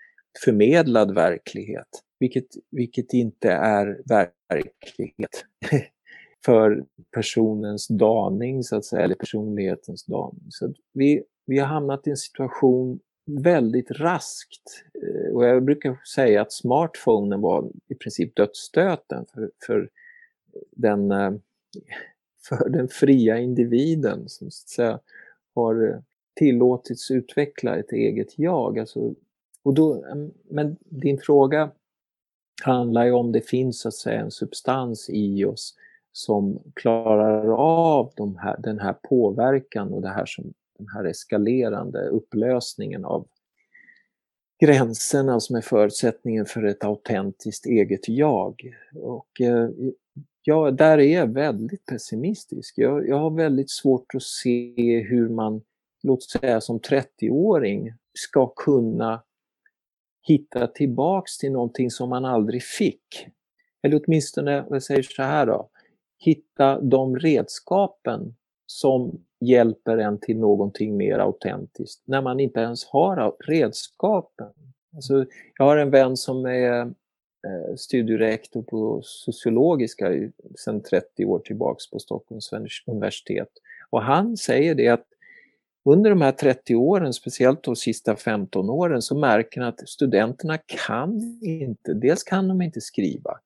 [0.45, 5.45] förmedlad verklighet, vilket, vilket inte är verklighet.
[6.46, 10.46] för personens daning, så att säga, eller personlighetens daning.
[10.50, 16.42] Så vi, vi har hamnat i en situation väldigt raskt, eh, och jag brukar säga
[16.42, 19.89] att smartphonen var i princip dödsstöten för, för,
[20.72, 21.32] den, eh,
[22.48, 25.00] för den fria individen som så att säga,
[25.56, 26.00] har eh,
[26.36, 28.80] tillåtits utveckla ett eget jag.
[28.80, 29.14] Alltså,
[29.64, 31.72] och då, mm, men din fråga
[32.64, 35.76] handlar ju om det finns så att säga en substans i oss
[36.12, 42.07] som klarar av de här, den här påverkan och det här som, den här eskalerande
[42.07, 43.28] upplösningen av
[44.62, 48.74] gränserna som är förutsättningen för ett autentiskt eget jag.
[48.95, 49.70] Och eh,
[50.74, 52.78] där är jag väldigt pessimistisk.
[52.78, 55.62] Jag, jag har väldigt svårt att se hur man,
[56.03, 59.24] låt säga som 30-åring, ska kunna
[60.28, 63.28] hitta tillbaks till någonting som man aldrig fick.
[63.84, 65.70] Eller åtminstone, jag säger så här då,
[66.22, 73.36] hitta de redskapen som hjälper en till någonting mer autentiskt när man inte ens har
[73.39, 74.53] redskapen.
[74.95, 75.26] Alltså,
[75.57, 80.11] jag har en vän som är eh, studierektor på sociologiska
[80.55, 82.51] sedan 30 år tillbaks på Stockholms
[82.86, 83.49] universitet.
[83.89, 85.05] Och han säger det att
[85.86, 90.57] under de här 30 åren, speciellt de sista 15 åren, så märker han att studenterna
[90.57, 93.39] kan inte, dels kan de inte skriva,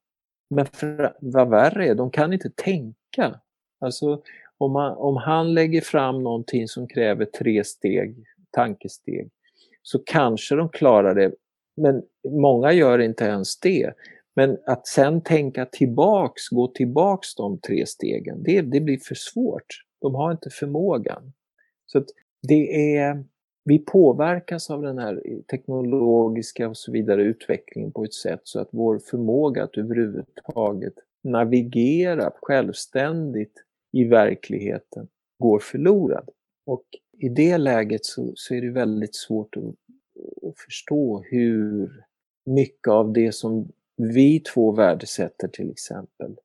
[0.50, 3.39] men för, vad värre är, de kan inte tänka.
[3.80, 4.22] Alltså
[4.58, 9.30] om, man, om han lägger fram någonting som kräver tre steg, tankesteg,
[9.82, 11.34] så kanske de klarar det,
[11.78, 13.93] men många gör inte ens det.
[14.36, 19.84] Men att sen tänka tillbaks, gå tillbaks de tre stegen, det, det blir för svårt.
[20.02, 21.34] De har inte förmågan.
[21.86, 22.04] Så
[22.48, 23.26] det är,
[23.66, 28.70] vi påverkas av den här teknologiska och så vidare utvecklingen på ett sätt så att
[28.72, 30.93] vår förmåga att överhuvudtaget
[31.24, 35.07] navigera självständigt i verkligheten
[35.39, 36.30] går förlorad.
[36.66, 36.86] Och
[37.18, 41.91] i det läget så, så är det väldigt svårt att, att, förstå hur
[42.45, 46.36] mycket av det som vi två värdesätter till exempel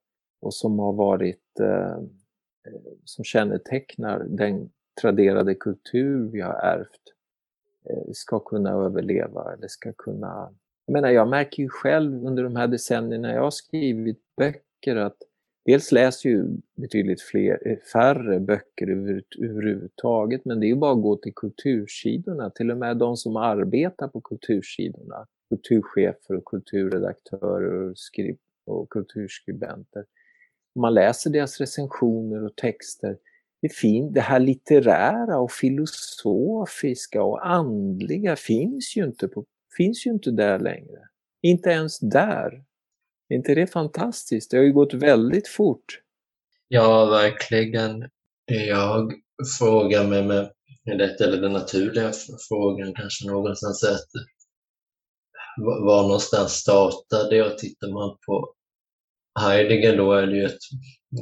[0.41, 1.97] och som har varit eh,
[2.67, 4.69] eh som kännetecknar den
[5.01, 7.13] traderade kultur vi har ärvt
[7.89, 10.53] eh, ska kunna överleva eller ska kunna...
[10.85, 15.17] Jag menar, jag märker ju själv under de här decennierna jag har skrivit böcker att
[15.65, 20.93] dels läser ju betydligt fler, eh, färre böcker över, överhuvudtaget, men det är ju bara
[20.93, 27.89] att gå till kultursidorna, till och med de som arbetar på kultursidorna, kulturchefer och kulturredaktörer
[27.89, 30.05] och, skrib och kulturskribenter.
[30.75, 33.17] Om man läser deras recensioner och texter
[33.61, 39.45] det, fin, det här litterära och filosofiska och andliga finns ju inte, på,
[39.77, 40.99] finns ju inte där längre.
[41.41, 42.63] Inte ens där.
[43.29, 44.51] Är inte det fantastiskt?
[44.51, 45.99] Det har ju gått väldigt fort.
[46.67, 47.99] Ja, verkligen.
[48.47, 49.13] Det jag
[49.59, 50.51] frågar mig med,
[50.97, 52.11] detta, eller den naturliga
[52.49, 54.09] frågan kanske någonstans är att
[55.57, 57.57] var någonstans startade jag?
[57.57, 58.53] Tittar man på
[59.39, 60.59] Heidegger då är det ju ett,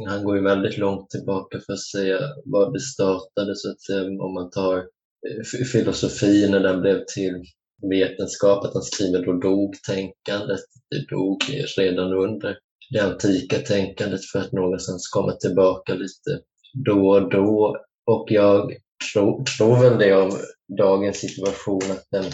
[0.08, 4.04] han går ju väldigt långt tillbaka för att säga var det startade så att säga
[4.04, 7.44] om man tar eh, filosofin när den blev till
[7.90, 10.60] vetenskap, att han skriver då dog tänkandet,
[10.90, 11.38] det dog
[11.78, 12.58] redan under
[12.92, 16.42] det antika tänkandet för att någonstans komma tillbaka lite
[16.86, 17.78] då och då.
[18.06, 18.74] Och jag
[19.14, 20.32] tror, tror väl det om
[20.78, 22.32] dagens situation att den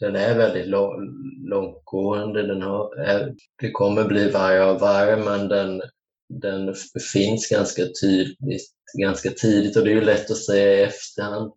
[0.00, 0.66] den är väldigt
[1.50, 2.46] långtgående.
[2.46, 5.82] Den har, är, det kommer bli varje och varje men den,
[6.30, 6.74] den
[7.12, 11.52] finns ganska tydligt ganska tidigt och det är ju lätt att säga i efterhand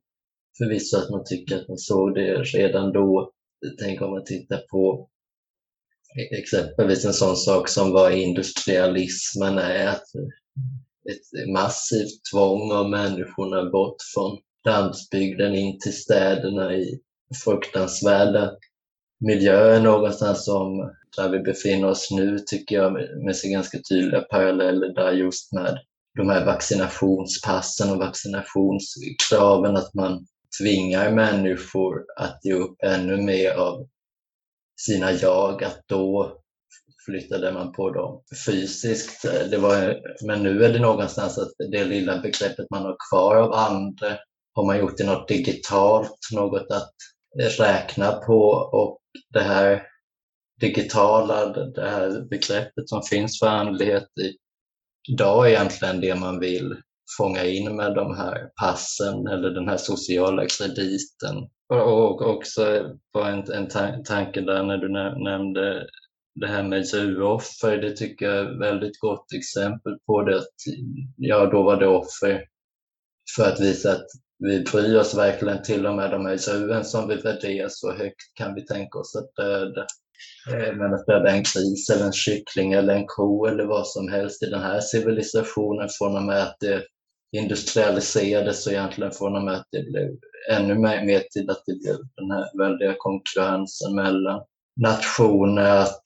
[0.58, 3.32] förvisso att man tycker att man såg det redan då.
[3.80, 5.10] Tänk om man tittar på
[6.20, 9.88] e-, exempelvis en sån sak som vad industrialismen är.
[9.88, 10.04] Att
[11.10, 17.00] ett massivt tvång av människorna bort från landsbygden in till städerna i
[17.44, 18.52] fruktansvärda
[19.20, 22.94] miljöer någonstans som där vi befinner oss nu tycker jag
[23.26, 25.78] med sig ganska tydliga paralleller där just med
[26.18, 30.26] de här vaccinationspassen och vaccinationskraven att man
[30.62, 33.88] tvingar människor att ge upp ännu mer av
[34.82, 36.38] sina jag, att då
[37.06, 39.22] flyttade man på dem fysiskt.
[39.22, 43.54] Det var, men nu är det någonstans att det lilla begreppet man har kvar av
[43.54, 44.18] andra
[44.54, 46.94] har man gjort i något digitalt, något att
[47.60, 48.42] räkna på
[48.74, 49.00] och
[49.34, 49.93] det här
[50.64, 54.08] digitala, det här begreppet som finns för andlighet
[55.10, 56.76] idag är egentligen det man vill
[57.18, 61.36] fånga in med de här passen eller den här sociala krediten.
[61.70, 64.90] Och också var en, en tanke där när du
[65.24, 65.88] nämnde
[66.36, 70.42] det här med djuroffer, det tycker jag är ett väldigt gott exempel på det.
[71.18, 72.46] ja, då var det offer
[73.36, 74.08] för att visa att
[74.40, 78.34] vi bryr oss verkligen till och med de här djuren som vi värderar så högt
[78.34, 79.86] kan vi tänka oss att döda.
[80.52, 84.08] Eh, men att döda en gris eller en kyckling eller en ko eller vad som
[84.08, 86.84] helst i den här civilisationen från och med att det
[87.38, 90.10] industrialiserades och egentligen från och med att det blev
[90.52, 94.42] ännu mer till att det blev den här väldiga konkurrensen mellan
[94.82, 96.02] nationer, att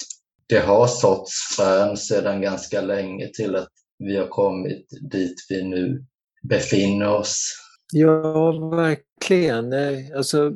[0.47, 6.05] det har såtts frön sedan ganska länge till att vi har kommit dit vi nu
[6.49, 7.53] befinner oss.
[7.93, 9.73] Ja, verkligen.
[9.73, 10.51] Eh, alltså,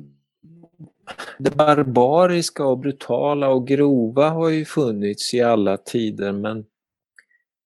[1.38, 6.66] det barbariska och brutala och grova har ju funnits i alla tider men,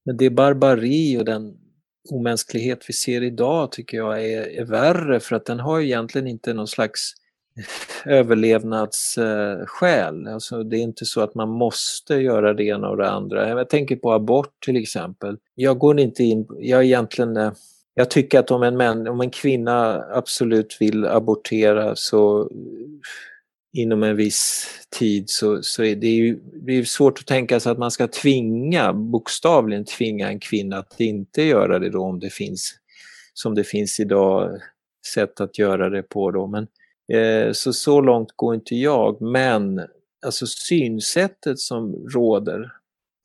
[0.05, 1.57] men det barbari och den
[2.11, 6.53] omänsklighet vi ser idag tycker jag är, är värre för att den har egentligen inte
[6.53, 7.13] någon slags
[8.05, 10.27] överlevnadsskäl.
[10.27, 13.49] Alltså det är inte så att man måste göra det ena och det andra.
[13.49, 15.37] Jag tänker på abort till exempel.
[15.55, 17.55] Jag går inte in, jag egentligen
[17.97, 22.49] jag tycker att om en, män, om en kvinna absolut vill abortera så
[23.75, 24.67] inom en viss
[24.99, 28.07] tid så, så är det ju det är svårt att tänka sig att man ska
[28.07, 32.75] tvinga, bokstavligen tvinga en kvinna att inte göra det då om det finns,
[33.33, 34.59] som det finns idag,
[35.13, 36.47] sätt att göra det på då.
[36.47, 36.67] Men,
[37.19, 39.81] eh, så så långt går inte jag, men
[40.25, 42.71] alltså synsättet som råder,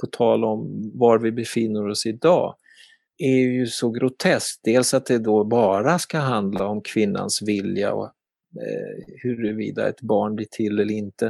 [0.00, 2.54] på tal om var vi befinner oss idag,
[3.18, 4.60] är ju så groteskt.
[4.64, 8.12] Dels att det då bara ska handla om kvinnans vilja och
[8.56, 11.26] Eh, huruvida ett barn blir till eller inte.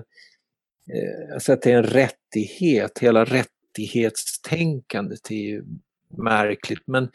[0.92, 5.64] Eh, alltså att det är en rättighet, hela rättighetstänkandet är ju
[6.08, 6.82] märkligt.
[6.86, 7.08] Men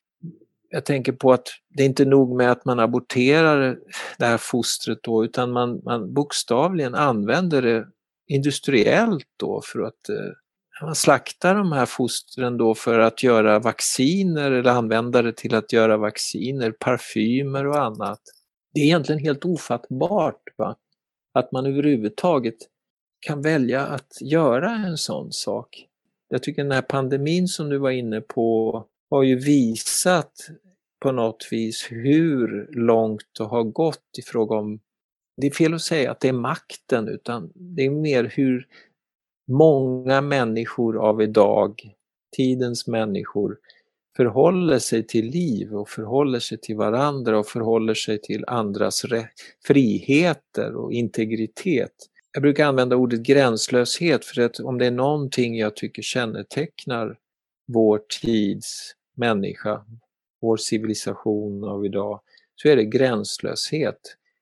[0.69, 3.79] jag tänker på att det är inte nog med att man aborterar
[4.17, 7.87] det här fostret då utan man, man bokstavligen använder det
[8.27, 10.31] industriellt då för att eh,
[10.81, 15.73] man slaktar de här fostren då för att göra vacciner eller använda det till att
[15.73, 18.19] göra vacciner, parfymer och annat.
[18.75, 20.75] Det är egentligen helt ofattbart va?
[21.33, 22.55] att man överhuvudtaget
[23.19, 25.87] kan välja att göra en sån sak.
[26.29, 30.31] Jag tycker den här pandemin som du var inne på har ju visat
[30.99, 34.79] på något vis hur långt det har gått i fråga om,
[35.37, 38.67] det är fel att säga att det är makten utan det är mer hur
[39.47, 41.95] många människor av idag,
[42.35, 43.57] tidens människor,
[44.15, 49.05] förhåller sig till liv och förhåller sig till varandra och förhåller sig till andras
[49.67, 51.91] friheter och integritet.
[52.33, 57.17] Jag brukar använda ordet gränslöshet för att om det är någonting jag tycker kännetecknar
[57.67, 59.85] vår tids människa,
[60.41, 62.19] vår civilisation av idag,
[62.55, 63.99] så är det gränslöshet.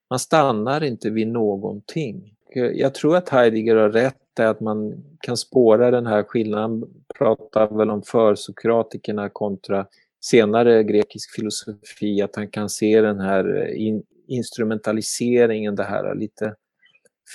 [0.09, 2.35] Man stannar inte vid någonting.
[2.55, 6.83] Jag tror att Heidegger har rätt i att man kan spåra den här skillnaden,
[7.17, 9.87] pratar väl om försokratikerna kontra
[10.21, 16.55] senare grekisk filosofi, att han kan se den här eh, in, instrumentaliseringen, det här lite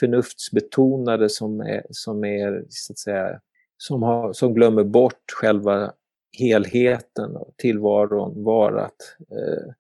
[0.01, 3.41] förnuftsbetonade som är, som är så att säga,
[3.77, 5.93] som, har, som glömmer bort själva
[6.39, 9.17] helheten och tillvaron, varat.
[9.31, 9.73] Eh,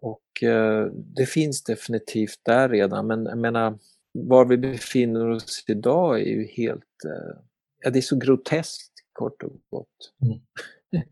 [0.00, 3.78] och eh, det finns definitivt där redan, men jag menar,
[4.12, 7.40] var vi befinner oss idag är ju helt, eh,
[7.84, 10.12] ja det är så groteskt kort och gott.
[10.22, 10.38] Mm.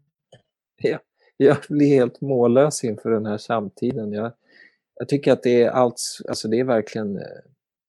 [0.82, 1.00] jag,
[1.36, 4.12] jag blir helt mållös inför den här samtiden.
[4.12, 4.32] Jag,
[4.94, 7.42] jag tycker att det är allt, alltså det är verkligen, eh,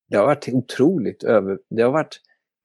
[0.09, 2.19] det har varit otroligt över, det har varit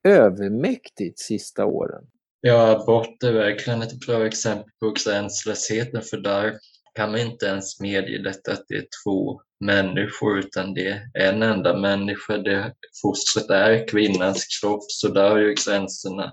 [0.09, 2.07] övermäktigt sista åren.
[2.41, 6.59] Ja, abort är verkligen ett bra exempel på gränslösheten för där
[6.95, 11.43] kan man inte ens medge detta att det är två människor utan det är en
[11.43, 12.39] enda människa.
[12.39, 16.33] Det, fostret är kvinnans kropp så där har ju gränserna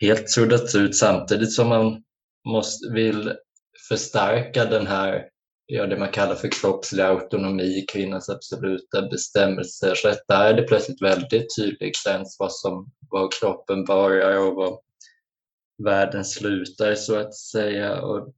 [0.00, 2.02] helt suddats ut samtidigt som man
[2.48, 3.32] måste, vill
[3.88, 5.24] förstärka den här,
[5.66, 10.22] ja, det man kallar för kroppslig autonomi, kvinnans absoluta bestämmelserätt.
[10.28, 14.78] Där är det plötsligt väldigt tydlig gräns vad, som, vad kroppen börjar och vad
[15.84, 18.02] världen slutar så att säga.
[18.02, 18.34] Och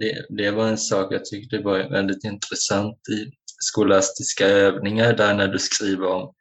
[0.00, 5.48] det, det var en sak jag tyckte var väldigt intressant i skolastiska övningar där när
[5.48, 6.34] du skriver om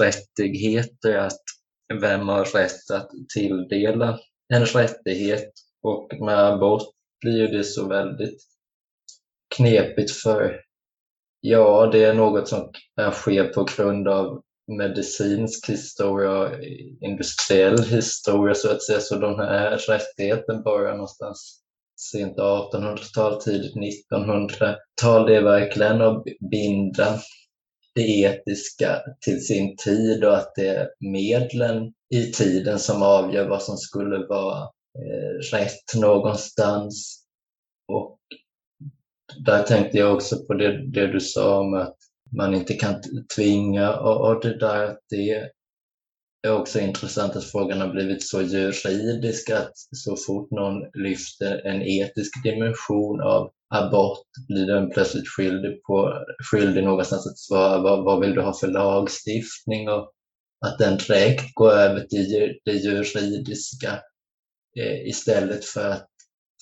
[0.00, 1.42] rättigheter, att
[2.00, 4.18] vem har rätt att tilldela
[4.54, 8.38] en rättighet och med abort blir det så väldigt
[9.56, 10.60] knepigt för
[11.40, 14.42] ja, det är något som kan ske på grund av
[14.78, 16.60] medicinsk historia
[17.00, 19.00] industriell historia så att säga.
[19.00, 21.62] Så den här rättigheten börjar någonstans
[21.96, 25.26] sent 1800-tal, tidigt 1900-tal.
[25.26, 27.18] Det är verkligen att binda
[27.94, 33.62] det etiska till sin tid och att det är medlen i tiden som avgör vad
[33.62, 34.62] som skulle vara
[34.98, 37.24] eh, rätt någonstans.
[37.92, 38.18] Och
[39.44, 41.96] där tänkte jag också på det, det du sa om att
[42.36, 42.94] man inte kan
[43.36, 45.50] tvinga och, och det där, att det
[46.42, 51.82] är också intressant att frågan har blivit så juridisk att så fort någon lyfter en
[51.82, 58.20] etisk dimension av abort blir den plötsligt skyldig, på, skyldig någonstans att svara vad, vad
[58.20, 60.12] vill du ha för lagstiftning och
[60.66, 64.00] att den direkt går över till det juridiska
[64.78, 66.08] eh, istället för att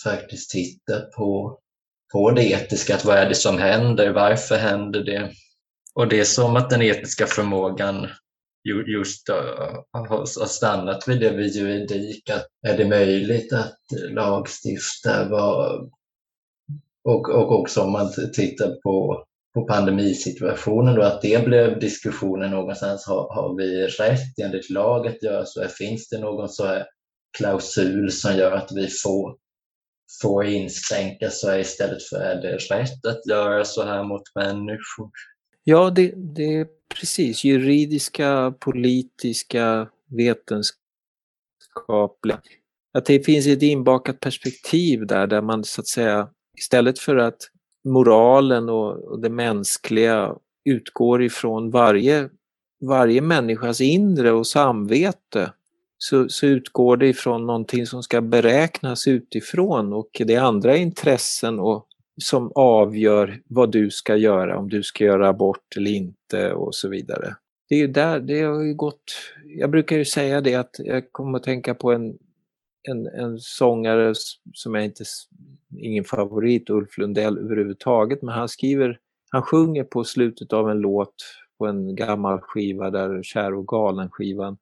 [0.05, 1.59] faktiskt titta på,
[2.13, 5.31] på det etiska, att vad är det som händer, varför händer det?
[5.95, 8.09] Och det är som att den etiska förmågan
[8.87, 9.29] just
[9.93, 13.79] har stannat vid det vid juridik, att är det möjligt att
[14.11, 15.29] lagstifta?
[17.05, 19.25] Och, och också om man tittar på,
[19.55, 25.23] på pandemisituationen, då, att det blev diskussionen någonstans, har, har vi rätt enligt lag att
[25.23, 25.69] göra så här?
[25.69, 26.87] Finns det någon så här
[27.39, 29.37] klausul som gör att vi får,
[30.23, 35.11] får inskränka så här istället för är det rätt att göra så här mot människor?
[35.65, 42.41] Ja, det, det är precis juridiska, politiska, vetenskapliga.
[42.93, 46.29] Att det finns ett inbakat perspektiv där, där man så att säga
[46.61, 47.51] istället för att
[47.85, 50.35] moralen och, det mänskliga
[50.65, 52.29] utgår ifrån varje,
[52.87, 55.53] varje människas inre och samvete
[55.99, 61.61] så, så, utgår det ifrån någonting som ska beräknas utifrån och det är andra intressen
[61.61, 61.87] och
[62.23, 66.89] som avgör vad du ska göra, om du ska göra abort eller inte och så
[66.89, 67.35] vidare.
[67.69, 69.13] Det är där, det har ju gått,
[69.45, 72.19] jag brukar ju säga det att jag kommer att tänka på en,
[72.89, 74.15] en, en sångare
[74.53, 75.05] som jag inte,
[75.79, 78.99] ingen favorit, Ulf Lundell överhuvudtaget, men han skriver,
[79.31, 81.15] han sjunger på slutet av en låt
[81.59, 84.57] på en gammal skiva där Kär och galen-skivan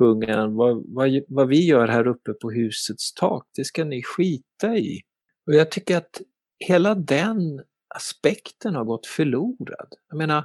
[0.00, 4.02] sjunger han, vad, vad, vad vi gör här uppe på husets tak, det ska ni
[4.02, 5.00] skita i.
[5.46, 6.20] Och jag tycker att
[6.58, 7.62] hela den
[7.94, 9.88] aspekten har gått förlorad.
[10.08, 10.44] Jag menar,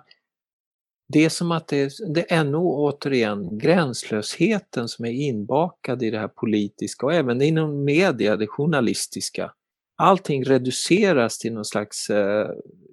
[1.08, 6.20] det är som att det, det är ännu återigen gränslösheten som är inbakad i det
[6.20, 9.54] här politiska och även inom media, det journalistiska.
[9.98, 12.50] Allting reduceras till någon slags eh,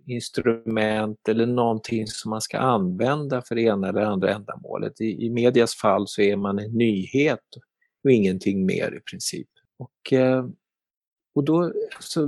[0.07, 5.01] instrument eller någonting som man ska använda för det ena eller andra ändamålet.
[5.01, 7.41] I, I medias fall så är man en nyhet
[8.05, 9.49] och ingenting mer i princip.
[9.79, 10.47] Och, eh,
[11.35, 12.27] och då, så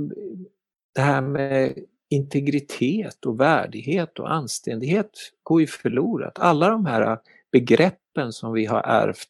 [0.95, 1.73] det här med
[2.09, 5.11] integritet och värdighet och anständighet
[5.43, 6.39] går ju förlorat.
[6.39, 7.19] Alla de här
[7.51, 9.29] begreppen som vi har ärvt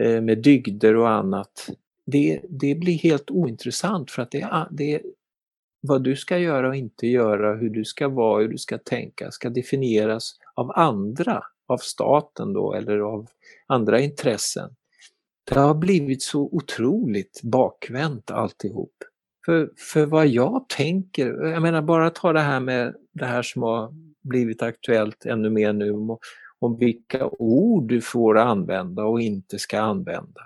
[0.00, 1.70] eh, med dygder och annat,
[2.06, 5.02] det, det blir helt ointressant för att det, det
[5.88, 9.30] vad du ska göra och inte göra, hur du ska vara, hur du ska tänka,
[9.30, 13.26] ska definieras av andra, av staten då eller av
[13.66, 14.70] andra intressen.
[15.44, 18.94] Det har blivit så otroligt bakvänt alltihop.
[19.46, 23.62] För, för vad jag tänker, jag menar bara ta det här med det här som
[23.62, 26.18] har blivit aktuellt ännu mer nu om,
[26.58, 30.40] om vilka ord du får använda och inte ska använda.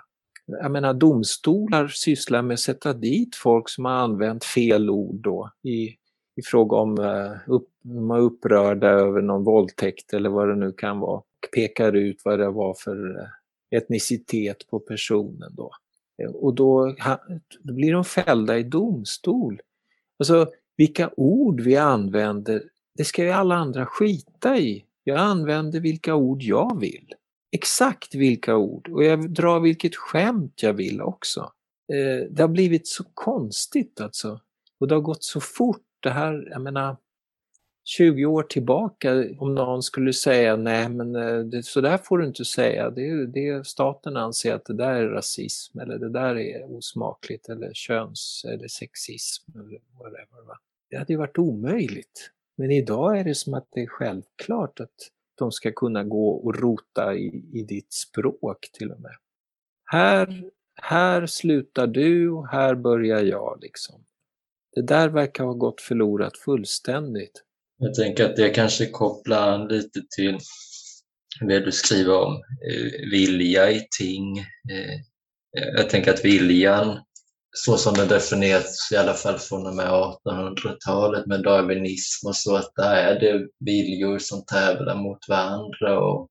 [0.49, 5.51] Jag menar domstolar sysslar med att sätta dit folk som har använt fel ord då
[5.63, 5.95] i,
[6.35, 10.71] i fråga om eh, upp, de är upprörda över någon våldtäkt eller vad det nu
[10.71, 11.17] kan vara.
[11.17, 15.71] Och pekar ut vad det var för eh, etnicitet på personen då.
[16.23, 16.95] Eh, och då,
[17.59, 19.61] då blir de fällda i domstol.
[20.19, 22.63] Alltså vilka ord vi använder,
[22.97, 24.85] det ska ju alla andra skita i.
[25.03, 27.13] Jag använder vilka ord jag vill.
[27.51, 31.51] Exakt vilka ord och jag drar vilket skämt jag vill också.
[31.93, 34.39] Eh, det har blivit så konstigt alltså.
[34.79, 35.85] Och det har gått så fort.
[35.99, 36.97] Det här, jag menar,
[37.89, 42.25] 20 år tillbaka om någon skulle säga nej men eh, det, så där får du
[42.25, 46.77] inte säga, det, det, staten anser att det där är rasism eller det där är
[46.77, 50.47] osmakligt eller köns eller sexism eller whatever.
[50.47, 50.57] Va?
[50.89, 52.31] Det hade ju varit omöjligt.
[52.57, 55.09] Men idag är det som att det är självklart att
[55.39, 59.15] de ska kunna gå och rota i, i ditt språk till och med.
[59.85, 60.43] Här,
[60.81, 64.05] här slutar du och här börjar jag liksom.
[64.75, 67.43] Det där verkar ha gått förlorat fullständigt.
[67.77, 70.37] Jag tänker att det kanske kopplar lite till
[71.41, 74.39] det du skriver om eh, vilja i ting.
[74.39, 74.99] Eh,
[75.77, 76.99] jag tänker att viljan,
[77.51, 82.55] så som den definierats i alla fall från och med 1800-talet med darwinism och så,
[82.55, 86.27] att där är det viljor som tävlar mot varandra och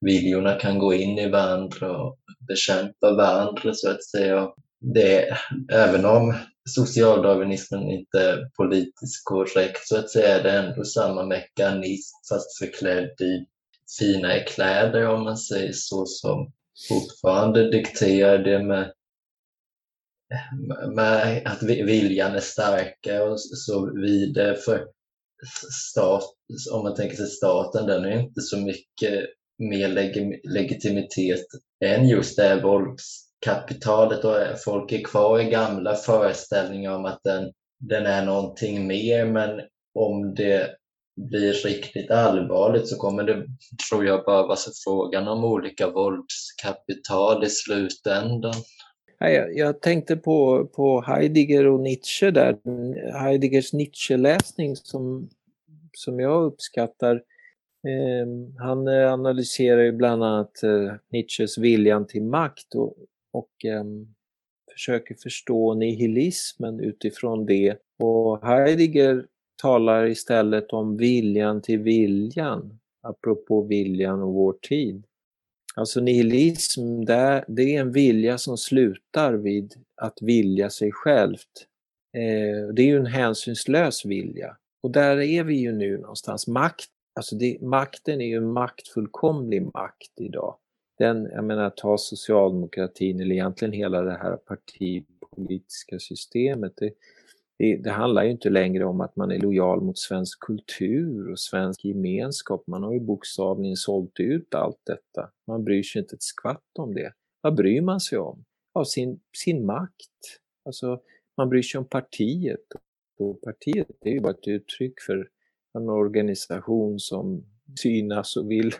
[0.00, 2.18] viljorna kan gå in i varandra och
[2.48, 4.48] bekämpa varandra så att säga.
[4.80, 5.36] Det,
[5.72, 6.34] även om
[6.68, 13.20] socialdarwinismen inte är politiskt korrekt så att säga är det ändå samma mekanism fast förklädd
[13.20, 13.46] i
[13.98, 16.52] finare kläder om man säger så som
[16.88, 18.92] fortfarande dikterar det med
[20.94, 24.54] med att viljan är starkare och så vidare.
[24.54, 24.86] För
[25.90, 26.24] stat,
[26.72, 29.26] om man tänker sig staten, den har inte så mycket
[29.58, 31.46] mer leg legitimitet
[31.84, 37.52] än just det här våldskapitalet och folk är kvar i gamla föreställningar om att den,
[37.80, 39.60] den är någonting mer men
[39.94, 40.70] om det
[41.30, 43.46] blir riktigt allvarligt så kommer det,
[43.88, 48.54] tror jag, bara vara frågan om olika våldskapital i slutändan.
[49.18, 52.58] Jag, jag tänkte på, på Heidegger och Nietzsche där,
[53.18, 55.28] Heideggers Nietzsche-läsning som,
[55.92, 57.22] som jag uppskattar.
[57.88, 62.96] Ehm, eh, han analyserar ju bland annat eh, Nietzsches viljan till makt och,
[63.32, 63.84] och eh,
[64.72, 67.76] försöker förstå nihilismen utifrån det.
[67.98, 69.26] Och Heidegger
[69.62, 75.04] talar istället om viljan till viljan, apropå viljan och vår tid.
[75.78, 81.66] Alltså nihilism, det, det är en vilja som slutar vid att vilja sig självt.
[82.16, 84.56] Eh, det är ju en hänsynslös vilja.
[84.82, 86.46] Och där är vi ju nu någonstans.
[86.46, 90.56] Makt, alltså det, makten är ju en maktfullkomlig makt idag.
[90.98, 96.72] Den, jag menar, ta socialdemokratin eller egentligen hela det här partipolitiska systemet.
[96.76, 96.92] Det,
[97.58, 101.38] det, det, handlar ju inte längre om att man är lojal mot svensk kultur och
[101.38, 102.66] svensk gemenskap.
[102.66, 105.30] Man har ju bokstavligen sålt ut allt detta.
[105.46, 107.12] Man bryr sig inte ett skvatt om det.
[107.40, 108.44] Vad bryr man sig om?
[108.72, 110.40] Av sin, sin makt.
[110.64, 111.00] Alltså,
[111.36, 112.64] man bryr sig om partiet.
[113.18, 115.28] Och partiet är ju bara ett uttryck för
[115.74, 117.44] en organisation som
[117.82, 118.72] synas och vill,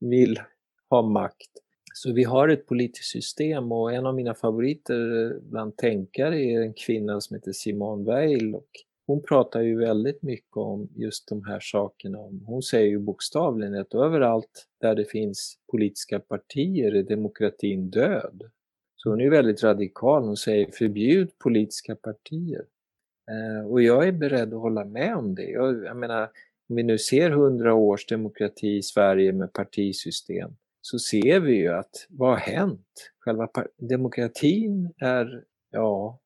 [0.00, 0.40] vill
[0.90, 1.50] ha makt.
[2.02, 6.74] Så vi har ett politiskt system och en av mina favoriter bland tänkare är en
[6.74, 8.68] kvinna som heter Simone Weil och
[9.06, 12.18] hon pratar ju väldigt mycket om just de här sakerna.
[12.46, 18.50] Hon säger ju bokstavligen att överallt där det finns politiska partier är demokratin död.
[18.96, 20.24] Så hon är väldigt radikal.
[20.24, 22.64] Hon säger förbjud politiska partier.
[23.30, 25.50] Eh, och jag är beredd att hålla med om det.
[25.50, 26.22] Jag, jag menar,
[26.68, 31.68] om vi nu ser hundra års demokrati i Sverige med partisystem så ser vi ju
[31.68, 33.12] att vad har hänt?
[33.18, 36.18] Själva demokratin är, ja,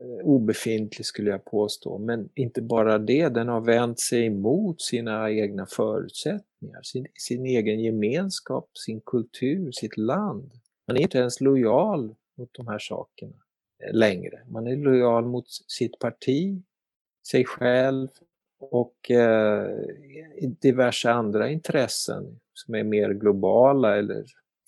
[0.00, 5.30] eh, obefintlig skulle jag påstå, men inte bara det, den har vänt sig emot sina
[5.30, 10.52] egna förutsättningar, sin, sin egen gemenskap, sin kultur, sitt land.
[10.86, 13.36] Man är inte ens lojal mot de här sakerna
[13.84, 14.42] eh, längre.
[14.46, 16.62] Man är lojal mot sitt parti,
[17.28, 18.08] sig själv
[18.58, 19.66] och eh,
[20.60, 24.24] diverse andra intressen som är mer globala eller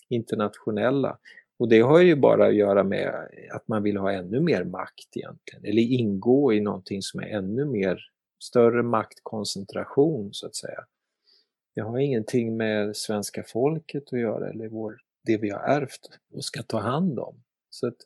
[0.09, 1.19] internationella.
[1.59, 5.17] Och det har ju bara att göra med att man vill ha ännu mer makt
[5.17, 8.01] egentligen, eller ingå i någonting som är ännu mer,
[8.43, 10.85] större maktkoncentration så att säga.
[11.75, 16.45] Det har ingenting med svenska folket att göra eller vår, det vi har ärvt och
[16.45, 17.43] ska ta hand om.
[17.71, 17.97] Så att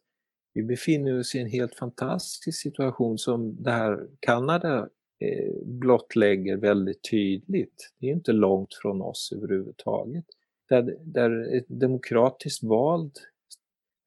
[0.53, 7.11] vi befinner oss i en helt fantastisk situation som det här Kanada Eh, blottlägger väldigt
[7.11, 7.93] tydligt.
[7.99, 10.25] Det är inte långt från oss överhuvudtaget.
[10.69, 13.13] Där, där ett demokratiskt vald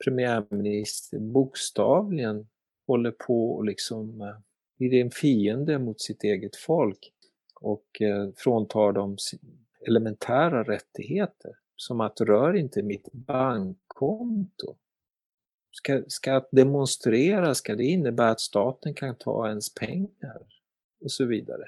[0.04, 2.48] premiärminister bokstavligen
[2.88, 4.38] håller på och liksom eh,
[4.78, 7.14] blir en fiende mot sitt eget folk
[7.62, 9.18] och eh, fråntar dem
[9.88, 11.52] elementära rättigheter.
[11.76, 14.76] Som att rör inte mitt bankkonto.
[15.72, 20.57] Ska, ska demonstrera, ska det innebära att staten kan ta ens pengar?
[21.04, 21.64] Och så vidare.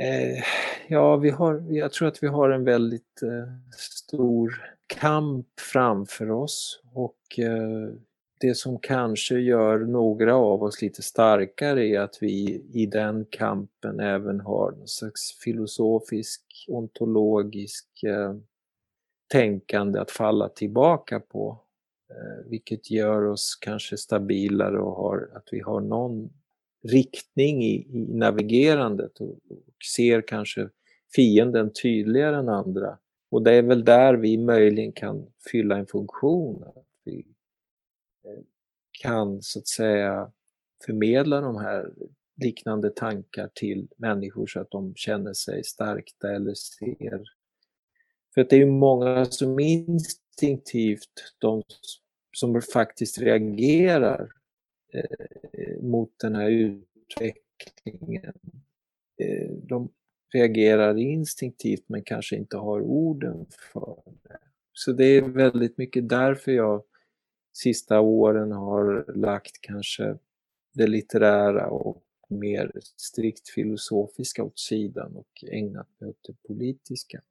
[0.00, 0.44] Eh,
[0.88, 6.82] ja, vi har, jag tror att vi har en väldigt eh, stor kamp framför oss
[6.94, 7.94] och eh,
[8.40, 14.00] det som kanske gör några av oss lite starkare är att vi i den kampen
[14.00, 18.34] även har någon slags filosofisk, ontologisk eh,
[19.32, 21.60] tänkande att falla tillbaka på.
[22.10, 26.30] Eh, vilket gör oss kanske stabilare och har, att vi har någon
[26.82, 29.64] riktning i, i navigerandet och, och
[29.96, 30.68] ser kanske
[31.14, 32.98] fienden tydligare än andra.
[33.30, 36.64] Och det är väl där vi möjligen kan fylla en funktion.
[36.64, 37.26] Att vi
[38.24, 38.42] eh,
[39.02, 40.32] kan så att säga
[40.86, 41.90] förmedla de här
[42.42, 47.22] liknande tankar till människor så att de känner sig stärkta eller ser.
[48.34, 51.62] För att det är ju många som instinktivt, de
[52.32, 54.28] som faktiskt reagerar
[54.92, 58.34] Eh, mot den här utvecklingen.
[59.16, 59.92] Eh, de
[60.32, 64.38] reagerar instinktivt men kanske inte har orden för det.
[64.72, 66.82] Så det är väldigt mycket därför jag
[67.52, 70.18] sista åren har lagt kanske
[70.74, 77.22] det litterära och mer strikt filosofiska åt sidan och ägnat mig åt det politiska.